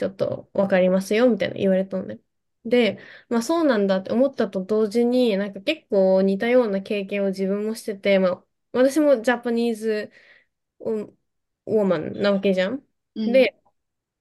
[0.00, 2.18] ちょっとわかりますよ、みたいな言われたのね。
[2.64, 10.10] で、まあそうなんだって思ったと同時に、なんか結構似たような経験を自分もしてて、まあ私もジャパニーズ
[10.80, 12.86] ウォーマンなわけじゃん。
[13.14, 13.54] うん、で、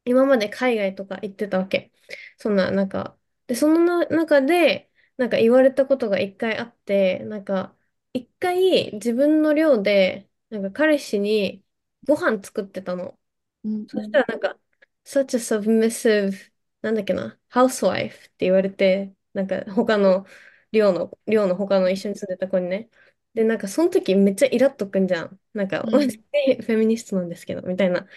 [0.05, 1.91] 今まで海外とか行ってたわけ。
[2.37, 7.75] そんな、なんか、で、そのな中で、なんか言われたことが一回あって、なんか、
[8.13, 11.63] 一回自分の寮で、なんか彼氏に
[12.07, 13.19] ご飯作ってたの。
[13.63, 14.59] うん、そしたらなんか、
[15.09, 20.25] such a submissive, なんだっけな、housewife って言われて、なんか他の
[20.71, 22.89] 寮の、寮の他の一緒に住んでた子にね。
[23.33, 25.39] で、なんかその時めっちゃイラっとくんじゃん。
[25.53, 28.07] なんか、うん、フェミニストなんですけど、みたいな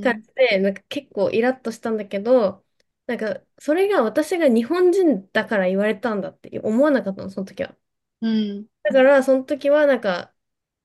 [0.00, 2.64] 感じで、なんか結構イラっとしたんだけど、
[3.06, 7.76] なんかそれが私が日本人だから言われたんだって思わなかったの、その時は。
[8.20, 10.34] うん、だからその時はなんか、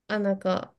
[0.08, 0.76] あ、なんか、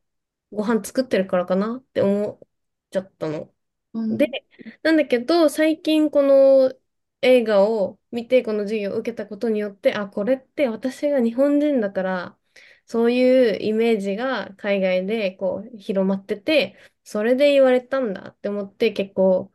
[0.52, 2.48] ご飯作ってるからかなって思っ
[2.90, 3.54] ちゃったの。
[3.94, 4.46] うん、で、
[4.82, 6.72] なんだけど、最近この
[7.20, 12.38] 映画を見て、この授業を受けたことによって、あ、これって私が日本人だから、
[12.86, 19.52] そういうイメージが海外でこう広まってて、それで言われたんだって思って結構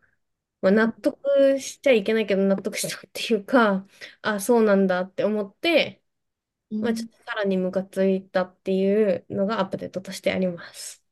[0.61, 3.87] まあ、納得しちゃいけないけど納得したっていうか、
[4.23, 6.03] あ、そうなんだって思って、
[6.81, 7.09] まあ、ちょっうん。
[7.09, 11.03] とさらにムカついたっていうのがアップデートとしてあります。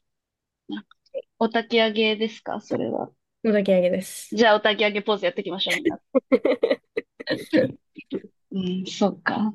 [1.40, 2.62] お焚き上げですか？
[2.62, 3.10] それは。
[3.44, 4.36] のだけ上げです。
[4.36, 6.00] じゃあ、お焚き上げポーズやっていきましょう、みんな。
[8.52, 9.54] うん、そうか。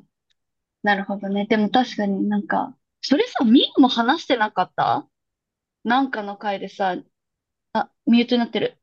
[0.83, 1.45] なるほどね。
[1.47, 5.07] でも確かになんか、それさ、みんも話してなかった？
[5.83, 6.95] なんかの回でさ、
[7.73, 8.77] あ、ミュートになってる。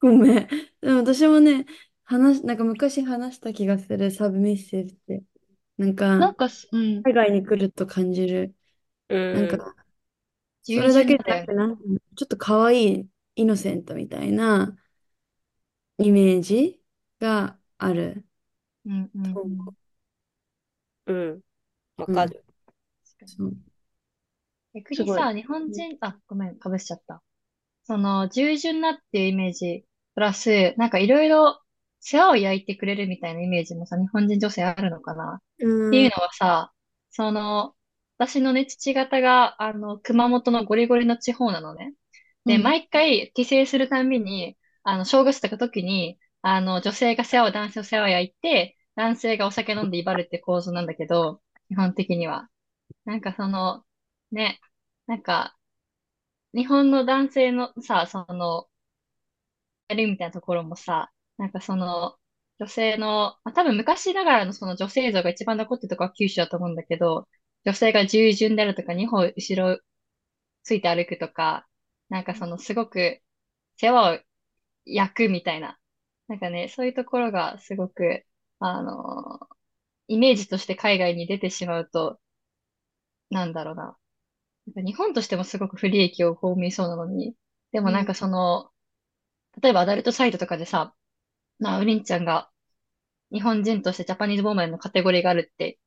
[0.00, 0.48] ごめん。
[0.48, 1.64] でも私もね、
[2.04, 5.22] 話、なんか昔話した気がする、サブミッシブって。
[5.78, 7.02] なんか、なんかす、うん。
[7.02, 8.54] 海外に来ると感じる。
[9.12, 9.72] うなんか、ん。
[10.62, 11.54] それだけじゃなくて。
[11.54, 11.82] なんか
[12.16, 14.76] ちょっと可愛い、イノセントみたいな
[15.98, 16.82] イメージ
[17.20, 18.26] がある。
[18.86, 19.76] うんうんそううん。
[21.06, 21.40] うん。
[21.96, 22.12] わうん。
[22.12, 22.44] かる。
[23.04, 23.38] 確かに。
[23.38, 23.54] そう。
[23.54, 23.58] すご
[24.80, 24.82] い。
[24.82, 27.22] 逆にさ、日うん本人、あ、ごめん、かぶしちゃった。
[27.84, 31.62] その、従順なっていうイメージ、プラス、なんかいろいろ
[32.00, 35.42] 世話を焼いてくれるみたいなイメージもさ、日本人女性あるのかなっ
[35.90, 36.04] てうん。
[36.04, 36.72] いうのはさ、
[37.10, 37.74] その、
[38.18, 41.94] 私のね、父方が、あの、熊本のゴリゴリの地方なのね。
[42.46, 52.48] で、うん毎回帰省するたんびに、あの、正月とか時に、あの、女性が世話を、男性を世話を焼いて、男性がお酒飲んで威張るって構図なんだけど、基本的には。
[53.06, 53.84] なんかその、
[54.32, 54.60] ね、
[55.06, 55.56] なんか、
[56.54, 58.68] 日本の男性のさ、その、
[59.88, 62.16] やるみたいなところもさ、なんかその、
[62.58, 67.28] 女性の、まあ、多分昔ながらのその女性像が一番残ってるところは九州だと思うんだけど、
[67.64, 69.80] 女性が従順であるとか、二歩後ろ
[70.64, 71.68] ついて歩くとか、
[72.08, 73.20] なんかそのすごく
[73.76, 74.20] 世話を
[74.86, 75.78] 焼くみたいな、
[76.28, 78.26] なんかね、そういうところがすごく、
[78.60, 79.40] あの、
[80.08, 82.20] イメージとして海外に出てしまうと、
[83.30, 83.96] なんだろうな。
[84.66, 87.36] なんか日本としてもすごく不利益を被りそうなのに、
[87.72, 88.14] でもなんか。
[88.14, 88.70] その、
[89.62, 90.94] 例えばアダルトサイトとかでさ、
[91.60, 92.50] まあ、ウリンちゃんが
[93.32, 95.78] 日本人としてジャパニーズボーマンのカテゴリーがあるって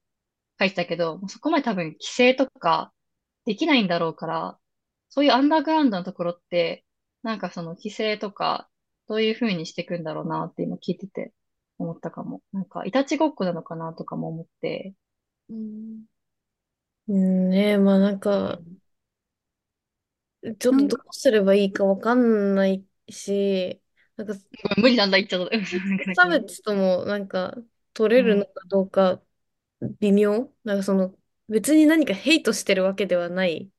[0.59, 2.93] 書いてたけど、もうそこまで多分規制とか
[3.45, 4.59] できないんだろうから、
[5.09, 6.85] そういうアンダーグラウンドのところって、
[7.23, 8.69] なんかその規制とか、
[9.07, 11.33] どういう風にしていくんだろうなって今聞いてて
[11.79, 12.41] 思ったかも。
[12.53, 14.95] なんか、いたちごっこなのかなとかも思って、
[15.49, 16.05] うん
[17.07, 18.59] うんね、まあなんか、
[20.59, 23.81] ちょっなんか、とどうすればいいかわかんないし、
[24.15, 24.33] なんか、
[24.77, 25.55] 無理なんだ言っちゃった。
[25.57, 25.63] な
[25.95, 27.55] んか差別ともなんか
[27.93, 28.45] 取れるのうん。
[28.45, 29.21] かどうか
[29.99, 30.51] 微妙？
[30.63, 31.15] なんかその、
[31.49, 33.71] 別に何かヘイトしてるわけではない。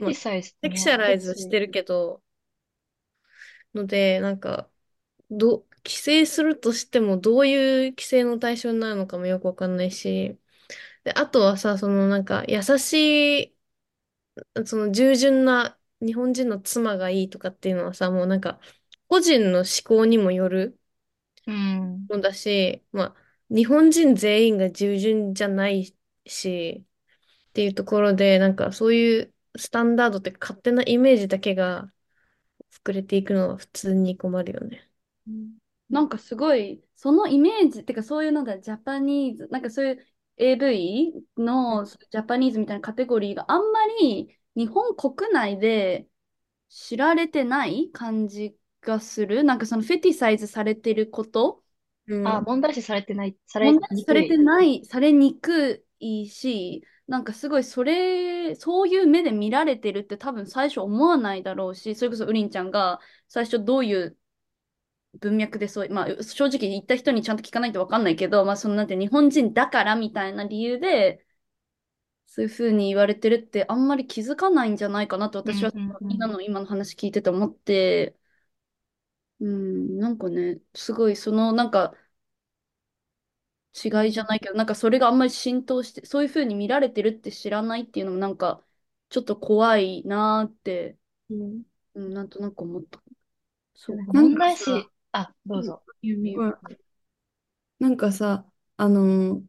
[0.00, 2.22] まあ、フェティサイズセクシャライズしてるけど、
[3.74, 4.70] ので、なんか、
[5.30, 10.38] ど、規制するとしてもどういう規制の対象になるのかもよくわかんないし、
[11.04, 12.94] で、あとはさ、そのなんか優し
[13.44, 13.56] い、
[14.66, 18.60] その従順な日本人の妻がいいとかっていうのはさ、もうなんか
[19.08, 20.78] 個人の思考にもよる
[21.46, 22.08] うん。
[22.08, 23.16] のだし、まあ、
[23.54, 25.94] 日本人全員が従順じゃない
[26.26, 26.86] し、
[27.50, 31.92] っていうところで、なんかそういうスタンダードって勝手なイメージだけが
[32.84, 34.90] 膨れていくのは普通に困るよね。
[35.26, 35.58] うん
[35.90, 40.06] なんかすごい、そのイメージ、ってかそういうなんだ、ジャパニーズ、なんかそういう
[40.38, 46.08] AV のジャパニーズみたいなカテゴリーがあんまり日本国内で
[46.70, 49.44] 知られてない感じがする。
[49.44, 51.71] なんかそのフェティサイズされてることあ、
[52.06, 52.44] うん。
[52.44, 54.42] 問題視されてない、され問題視されてにくい。
[54.42, 64.18] ない、されにくいし、なんかすごいそれ、そういう目で見られてるって多分最初思わないだろうし、それこそウリンちゃんが最初どういう
[65.20, 71.24] 文脈でそう、まあ正直言った人にちゃんと聞かないと分かんないけど、まあそのなんて日本人だからみたいな理由で、
[72.26, 76.08] そういうふうに言われてるってあんまり気づかないんじゃないかなと私はうんうんうん。
[76.08, 78.16] みんなの今の話聞いてて思って、
[79.42, 81.94] うん、なんかね、すごいそのなんか
[83.74, 88.62] 違いじゃないけど、なんかそれがあんまり浸透して、そういうふうに見られてるって知らないっていうのもなんか
[89.08, 90.98] ちょっと怖いなーって、
[91.30, 91.62] うん
[91.94, 93.02] うん、なんとなく思った。
[93.74, 94.12] そうか。
[94.14, 95.84] なんか問題かさ、視、あ、どううん、ぞ。
[96.02, 96.42] ゆみゆ。
[96.42, 96.54] うん
[97.78, 99.42] なんかさ、あの、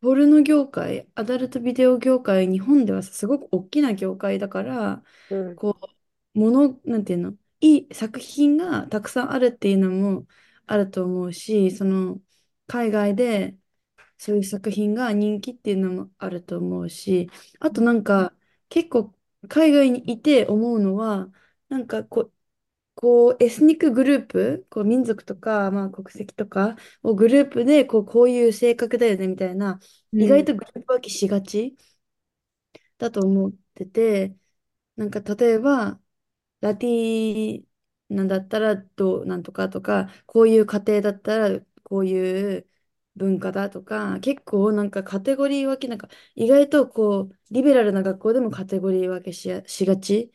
[0.00, 5.60] ポルノ業界、アダルトビデオ業界、日本ではさすごく大きな業界だから、うん。
[5.60, 5.78] こ
[6.34, 10.26] う、もの、なんていうの、いい作品がたくさんあるっていうのも
[10.66, 12.20] あると思うし、その、
[12.66, 13.56] 海外で
[14.18, 17.30] そういう作品が人気っていうのもあると思うし、
[17.60, 18.34] あとなんか、
[18.68, 19.14] 結構
[19.48, 21.32] 海外にいて思うのは、
[21.68, 22.34] なんかこう、
[22.96, 29.80] こうエスニックグループ、こう民族とか、まあ、国籍とかをグループでこう、こういう性格だよねみたいな、
[30.18, 31.76] 意外とグループ分けしがち
[32.98, 34.36] だと思ってて、
[34.96, 35.99] なんか例えば、
[36.60, 37.64] ラティ
[38.08, 42.68] なんだったらどうなんとかとか、こういう家庭だったらこういう
[43.16, 50.32] 文化だとか、結構なんかカテゴリー分け、なんか意外とこう、リベラルな学校でもカテゴリー分けしや、しがち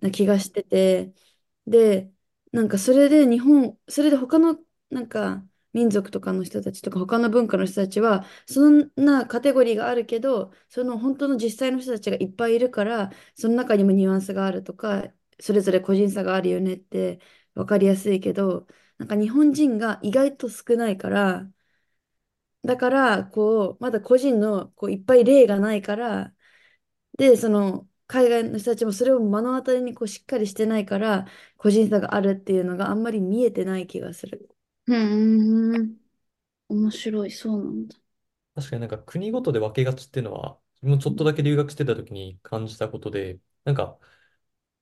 [0.00, 1.12] な気がしてて、
[1.66, 2.10] で、
[2.52, 4.58] なんかそれで日本、それで他の
[4.90, 15.04] なんか民族とかの人たちとか他の文化の人たちは、そんなカテゴリーがあるけど、その本当の実際の人たちがいっぱいいるから、その中にもニュアンスがあるとか、
[15.40, 17.20] それぞれ個人差があるよねって
[17.54, 18.66] 分かりやすいけど、
[18.98, 21.50] なんか日本人が意外と少ないから、
[22.64, 26.34] だから、こう、まだ個人のこういっぱい例がないから、
[27.18, 31.26] で、その海外の人たちもそれを目の当たりにこうしっかりしてないから、
[31.58, 34.50] 個人差があるっていうのがあんまり見えてない気がする。
[34.86, 35.96] うーん。
[36.68, 37.96] 面白い、そうなんだ。
[38.54, 43.98] 確かになんか国ごとで分けがちっていうのは、自分もちょっとだけ留学してた時に感じたことで、なんか、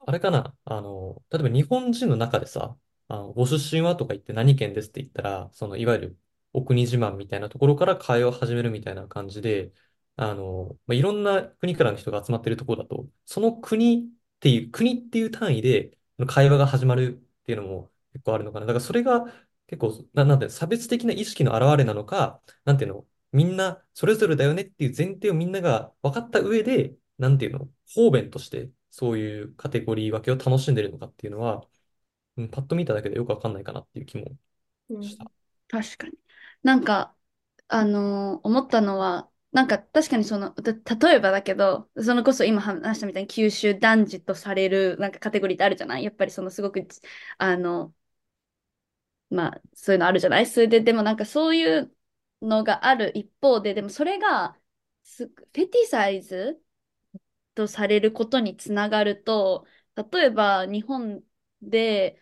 [0.09, 2.77] あれかな、あの、例えば日本人の中でさ、
[3.09, 6.19] あの、ご出身はとか言って何県ですって言ったら、その、いわゆる
[6.53, 9.73] お国自慢みたいなところから会話を始めるみたいな感じで、
[10.17, 14.09] あの、まあ、いろんな国からの人が集まってるところだと、その国っ
[14.41, 15.99] ていう、国っていう単位で
[16.29, 18.67] 会話が始まるっていうのも結構あるのかな。
[18.67, 19.25] だからそれが
[19.67, 31.67] 結構、な、なんていうの差別的な意識の表れなのか、なんていうの、みんなそれぞれだよねっていう前提をみんなが分かった上で、なんていうの、方便としてそういうカテゴリー分けを楽しんでるのかっていうのは、
[32.37, 34.37] うんパッと見ただけでよくわかんないかなっていう気も
[34.89, 35.27] うんした。
[35.69, 36.19] 確かに。
[36.63, 37.17] なんか、
[37.69, 46.05] あのー思ったのは、なんか確かにその、た例えばだけど、そのこそ今話したみたいに九州男児とされるなんかカテゴリーってあるじゃない？
[46.05, 46.87] やっぱりそのすごく、
[47.39, 47.95] あの、
[49.31, 50.47] まあ、そういうのあるじゃない？
[50.47, 51.95] それで、でもなんかそういう
[52.43, 54.57] のがある一方で、でもそれが
[55.03, 56.61] す、フェティサイズ？
[57.57, 59.67] とされることにつながると、
[60.13, 61.25] 例えば日本
[61.63, 62.21] で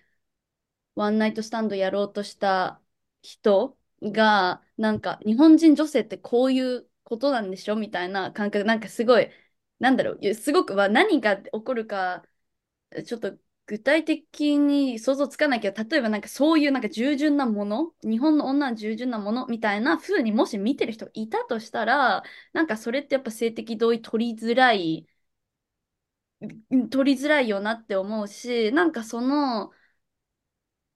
[0.95, 2.80] ワンナイトスタンドやろうとした
[3.22, 9.30] 人が、なんか日本人女性ってこういうことなんでしょみたいな感覚、なんかすごい、
[9.80, 12.24] なんだろう、すごくは何が起こるか、
[13.07, 22.22] ちょっと具体的に想像つかないけど、例えばなんかそういうなんか従順なもの、日本の女は従順なものみたいな風にもし見てる人がいたとしたら、
[22.53, 25.07] なんかそれってやっぱ性的同意取りづらい、
[26.90, 29.72] 取りづらいよなって思うし、なんかその、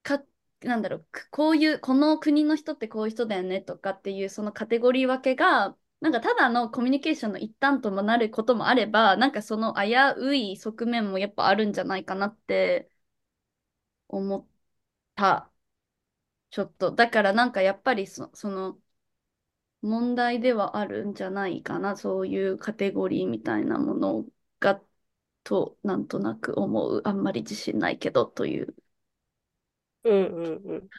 [0.03, 0.25] か、
[0.63, 12.91] なんだろう、こういう、この国の人ってこういう人だよねとかっていうそのカテゴリー分けが、なんかただのコミュニケーションの一端ともなることもあれば、なんかその危うい側面もやっぱあるんじゃないかなって
[14.09, 14.47] 思っ
[15.15, 15.51] た。
[16.51, 16.93] ちょっと。
[16.95, 18.79] だからなんかやっぱりそ、その
[19.83, 21.97] 問題ではあるんじゃないかな。
[21.97, 24.25] そういうカテゴリーみたいなもの
[24.61, 24.81] が、
[25.49, 27.03] と、なんとなく思う。
[27.05, 28.75] あんまり自信ないけどという
[30.05, 30.91] うんうんうん。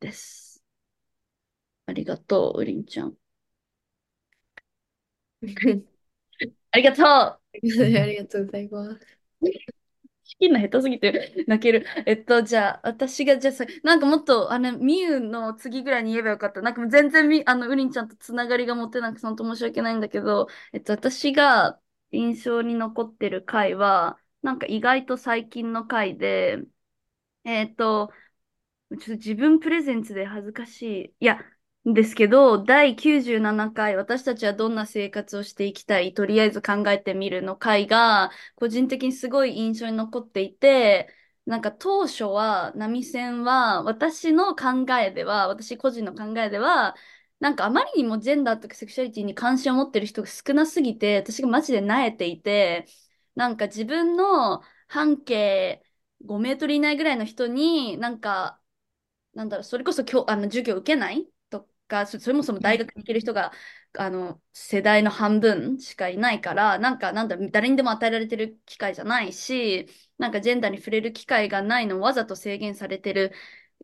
[0.00, 0.62] です。
[1.86, 3.16] ありがとう、ウリンちゃん。
[6.72, 9.16] ありがとう ありがとうございます。
[10.24, 11.86] 仕切るの下手すぎて泣ける。
[12.06, 16.62] えっと、じゃあ、私が、じゃあさ、なんかもっと、あの、みゆの次ぐらいに言えばよかった。
[16.62, 21.78] なんかもう全然み、あの、ウリンちゃんとつながりが持てなくて、本当申し訳ないんだけど、えっと、私が
[22.14, 26.58] 印象に残ってる回は、なんか意外と最近の回で、
[27.44, 28.12] えっと、
[28.90, 31.14] ちょっと自分プレゼンツで恥ずかしい。
[31.20, 31.40] いや、
[31.84, 41.08] ですけど、第97回、私たちはどんな生活をしていきたい、とりあえず考えてみるの回が、個人的にすごい印象に残っていて、
[41.46, 46.94] なんか当初は、波線は、私の考えでは、私個人の考えでは、
[47.40, 52.86] なんかあまりにもジェンダーとかセクシュアリティに関心を持ってる人が少なすぎて、私がマジで萎えていて、
[53.34, 55.84] なんか自分の半径
[56.24, 58.60] 5メートル以内ぐらいの人に、なんか、
[59.34, 63.52] なんだろう、それこそ今日、あの、授業受けないとか、そそれもそも大学に行ける人が、
[63.98, 73.32] あの、世代の半分しかいないから、なんか、なんだ、誰にでも与えられてる機会じゃないし、なんかジェンダーに触れる機会がないのをわざと制限されてる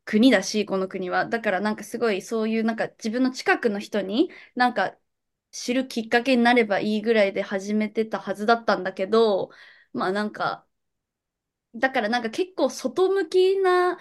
[0.05, 1.27] 国だし、この国は。
[1.27, 4.97] だからなんかすごいそういうなんか自分の近くの人になんか
[5.53, 9.51] 知るきっかけになればいいぐらいで始めてたはずだったんだけど、
[9.93, 10.67] まあなんか、
[11.75, 13.99] だからなんか結構外向きな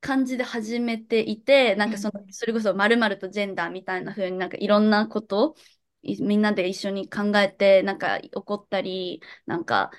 [0.00, 5.54] 感じで始めていて、なんかその、それこそ〇〇とジェンダーみたいな風になんかいろんなこと
[6.02, 9.90] いみんなで一緒に考えて、なんか怒ったり、なんか、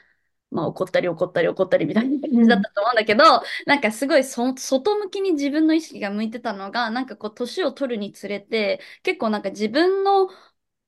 [0.51, 3.23] まあ怒ったり怒ったり怒ったりみたいな感じだったと思うんだけど、
[3.65, 10.29] なんかすごいそ外向きに自分の意識が向いてたのが、なんかこう年を取るにつれて、結構なんか自分の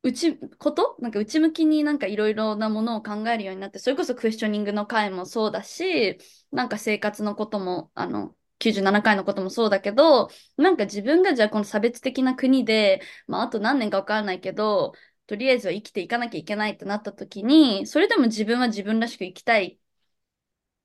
[0.03, 0.97] 内、こと？
[0.99, 6.17] なんか内向きになんかいろいろなものを考えるようになって、それこそクエスチョニングの回もそうだし、
[6.51, 14.93] なんか生活のことも、あの、97回のこともそうだけど、なんか自分がじゃあこの差別的な国で、まああと何年かわからないけど、
[15.27, 19.79] とりあえずは生きていかなきゃいけないってなった時に、それでも自分は自分らしく生きたい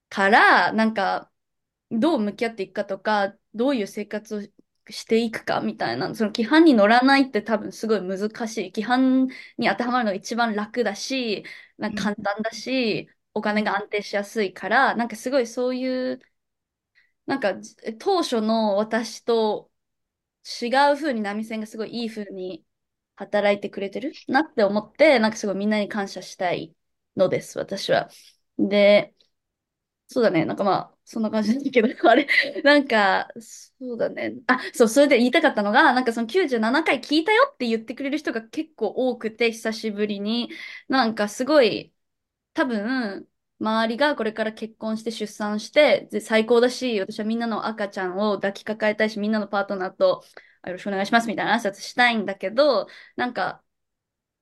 [0.09, 1.30] から、なんか、
[1.91, 4.43] どう向き合っていくかとか、どういう生活を
[4.93, 8.72] していくかみたいな、その規範に乗らないって多分すごい難しい。
[8.72, 9.28] 規範
[9.59, 11.45] に当てはまるのが一番楽だし、
[11.78, 16.20] なんか簡単だし、お金が安定しやすいから、なんかすごいそういう、
[17.26, 19.70] なんかじ当初の私と
[20.62, 22.64] 違う風に波線がすごいいい風に
[23.18, 24.12] 働いてくれてる？
[24.28, 26.74] なって思って、なんかすごいみんなに感謝したい
[27.16, 28.08] のです、私は。
[28.58, 29.14] で、
[30.06, 30.44] そうだね。
[30.46, 32.26] なんかまあ、そんな感じなんだけど、 あれ、
[32.64, 34.34] なんか、そうだね。
[34.46, 40.50] あ、そう、それで言いたかったのが、なんかその97回聞いたよって言ってくれる人が結構多くて、久しぶりに。
[40.88, 41.92] なんかすごい、
[42.54, 43.28] 多分、
[43.60, 50.24] 周りがこれから結婚して出産して、最高だし、私はみんなの赤ちゃんを抱きかかえたいし、みんなのパートナーと
[50.68, 53.64] よろしくお願いしますみたいな挨拶したいんだけど、なんか、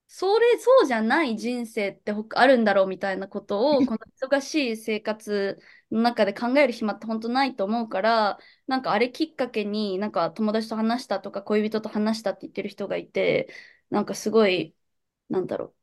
[0.08, 3.98] それ、そうじゃない人生って他あるんだろうみたいなことを、 この
[4.30, 5.60] 忙しい生活
[5.90, 13.52] の中で考える暇って本当ないと思うから、なんかあれきっかけに、なんか友達と話したとか恋人と話したって言ってる人がいて、
[13.90, 14.74] なんかすごい、
[15.28, 15.74] なんだろ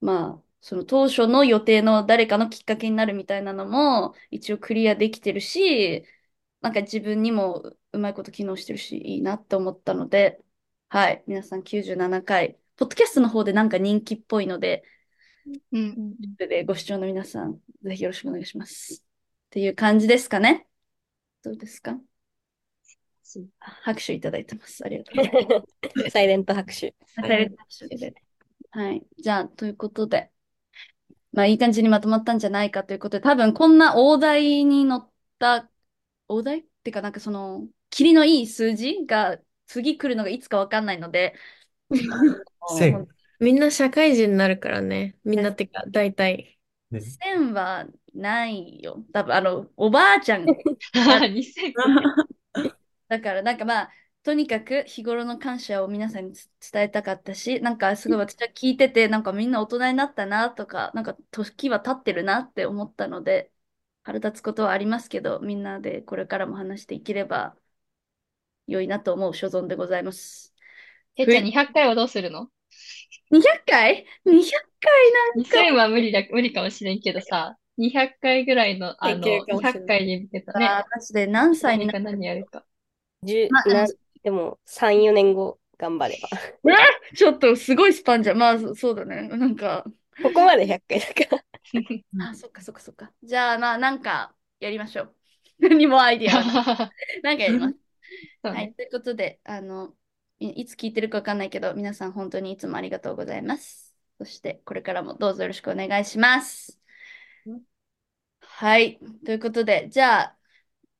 [0.00, 0.06] う。
[0.06, 6.04] まあ、その当初の予定の誰かのきっかけになるみたいなのも一応クリアできてるし、
[6.60, 10.40] なんか自分にもううまいこと機能してるし、いいなって思ったので、
[10.88, 14.84] はい、皆さん97回、ポッドキャストの方でなんか人気っぽいので、
[15.72, 16.14] うん。
[16.36, 19.02] でご視聴の皆さん、ぜひよろしくお願いします。
[19.02, 20.66] っていう感じですかね。
[21.42, 21.98] どうですか？
[23.58, 24.84] 拍手いただいてます。
[24.84, 26.10] ありがとうございます。
[26.12, 26.94] サイレント拍手。
[27.16, 27.50] はい
[28.70, 29.06] はい。
[29.16, 30.30] じゃあ、ということで、
[31.32, 35.70] まあ、いい感じにまとまったんじゃないかということで、多分こんな大台に乗った、
[36.28, 36.58] 大台？
[36.60, 41.34] っていうか、なんかその、霧のいい数字が次来るのがいつかわかんないので、
[42.78, 43.08] 千。
[43.40, 45.16] みんな社会人になるからね。
[45.24, 46.58] みんなってか、大体。
[46.90, 47.00] ね。
[47.00, 49.04] 線はないよ。
[49.12, 50.44] 多分、あの、おばあちゃん
[50.94, 51.72] 2000
[53.08, 53.92] だから、なんかまあ、
[54.24, 63.52] とにかく日頃の感謝を皆さんにつ伝えたかったし、なんかすごい私は聞いてて、なんかみんな大人になったなとか、なんか時は経ってるなって思ったので、
[64.02, 67.56] 腹立つことはありますけど、みんなでこれからも話していければ
[68.68, 70.54] 良いなと思う所存でございます。
[71.16, 72.48] てっちゃん200回はどうするの
[73.30, 74.50] ？200回 ?200
[74.80, 82.64] 回 ?2000 は無理だ、無理かもしれんけどさ、200回ぐらいの、あの、いけるかもしれない200回に向けたね、なんか、マジで何歳にな何か何やるか。
[83.24, 83.86] 十まあな
[84.22, 86.28] でも、3、4年後、頑張れば。
[87.16, 88.38] ちょっとすごいスパンじゃん。
[88.38, 89.28] まあ、そそうだね。
[89.28, 89.84] なんか、
[90.22, 91.44] ここまで100回だから。
[92.30, 93.12] あ、そっかそっかそっか。
[93.22, 95.14] じゃあ、まあ、なんか、やりましょう。
[95.60, 96.42] 何もアイディア。
[97.22, 97.87] なんかやります。
[98.42, 98.74] はい。
[98.74, 99.94] ということで、あの、
[100.38, 103.94] いいつ聞いてるかわかんないけど、皆さん本当にいつもありがとうございます。
[104.18, 106.80] そして、これからもどうぞよろしくお願いします。
[108.40, 108.98] はい。
[109.24, 110.38] ということで、じゃあ、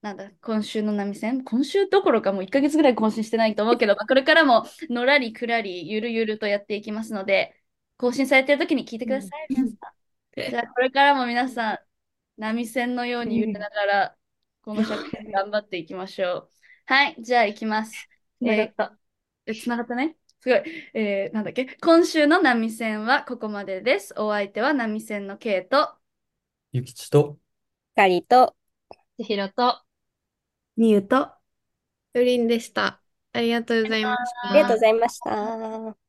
[0.01, 1.43] なんだ、今週の波線？
[1.43, 7.61] 今週どころかもう1ヶ月ぐらい更新してないと思うけど、まあ、これからものらりくらり、ゆるゆるとやっていきますので、
[7.97, 10.51] 更新されてる時に聞いてください、皆さん。
[10.51, 11.79] じゃあ、これからも皆さん、
[12.41, 14.17] 波線のように揺れながら、
[14.63, 16.58] この社会頑張っていきましょう。
[16.89, 18.09] はい、じゃあ行きます。
[18.41, 18.99] 繋がった。
[19.45, 20.17] え、つながったね。
[20.41, 20.63] すごい。
[20.95, 21.77] えー、なんだっけ？
[21.83, 24.15] 今週の波線はここまでです。
[24.17, 25.91] お相手は波線のケイと、
[26.73, 27.37] ゆきちと、
[27.95, 28.57] カリと、
[29.19, 29.83] 千尋と、
[30.79, 31.31] ニューと、
[32.15, 33.03] よりんでした。
[33.35, 34.51] ありがとうございました。
[34.53, 36.08] ありがとうございました。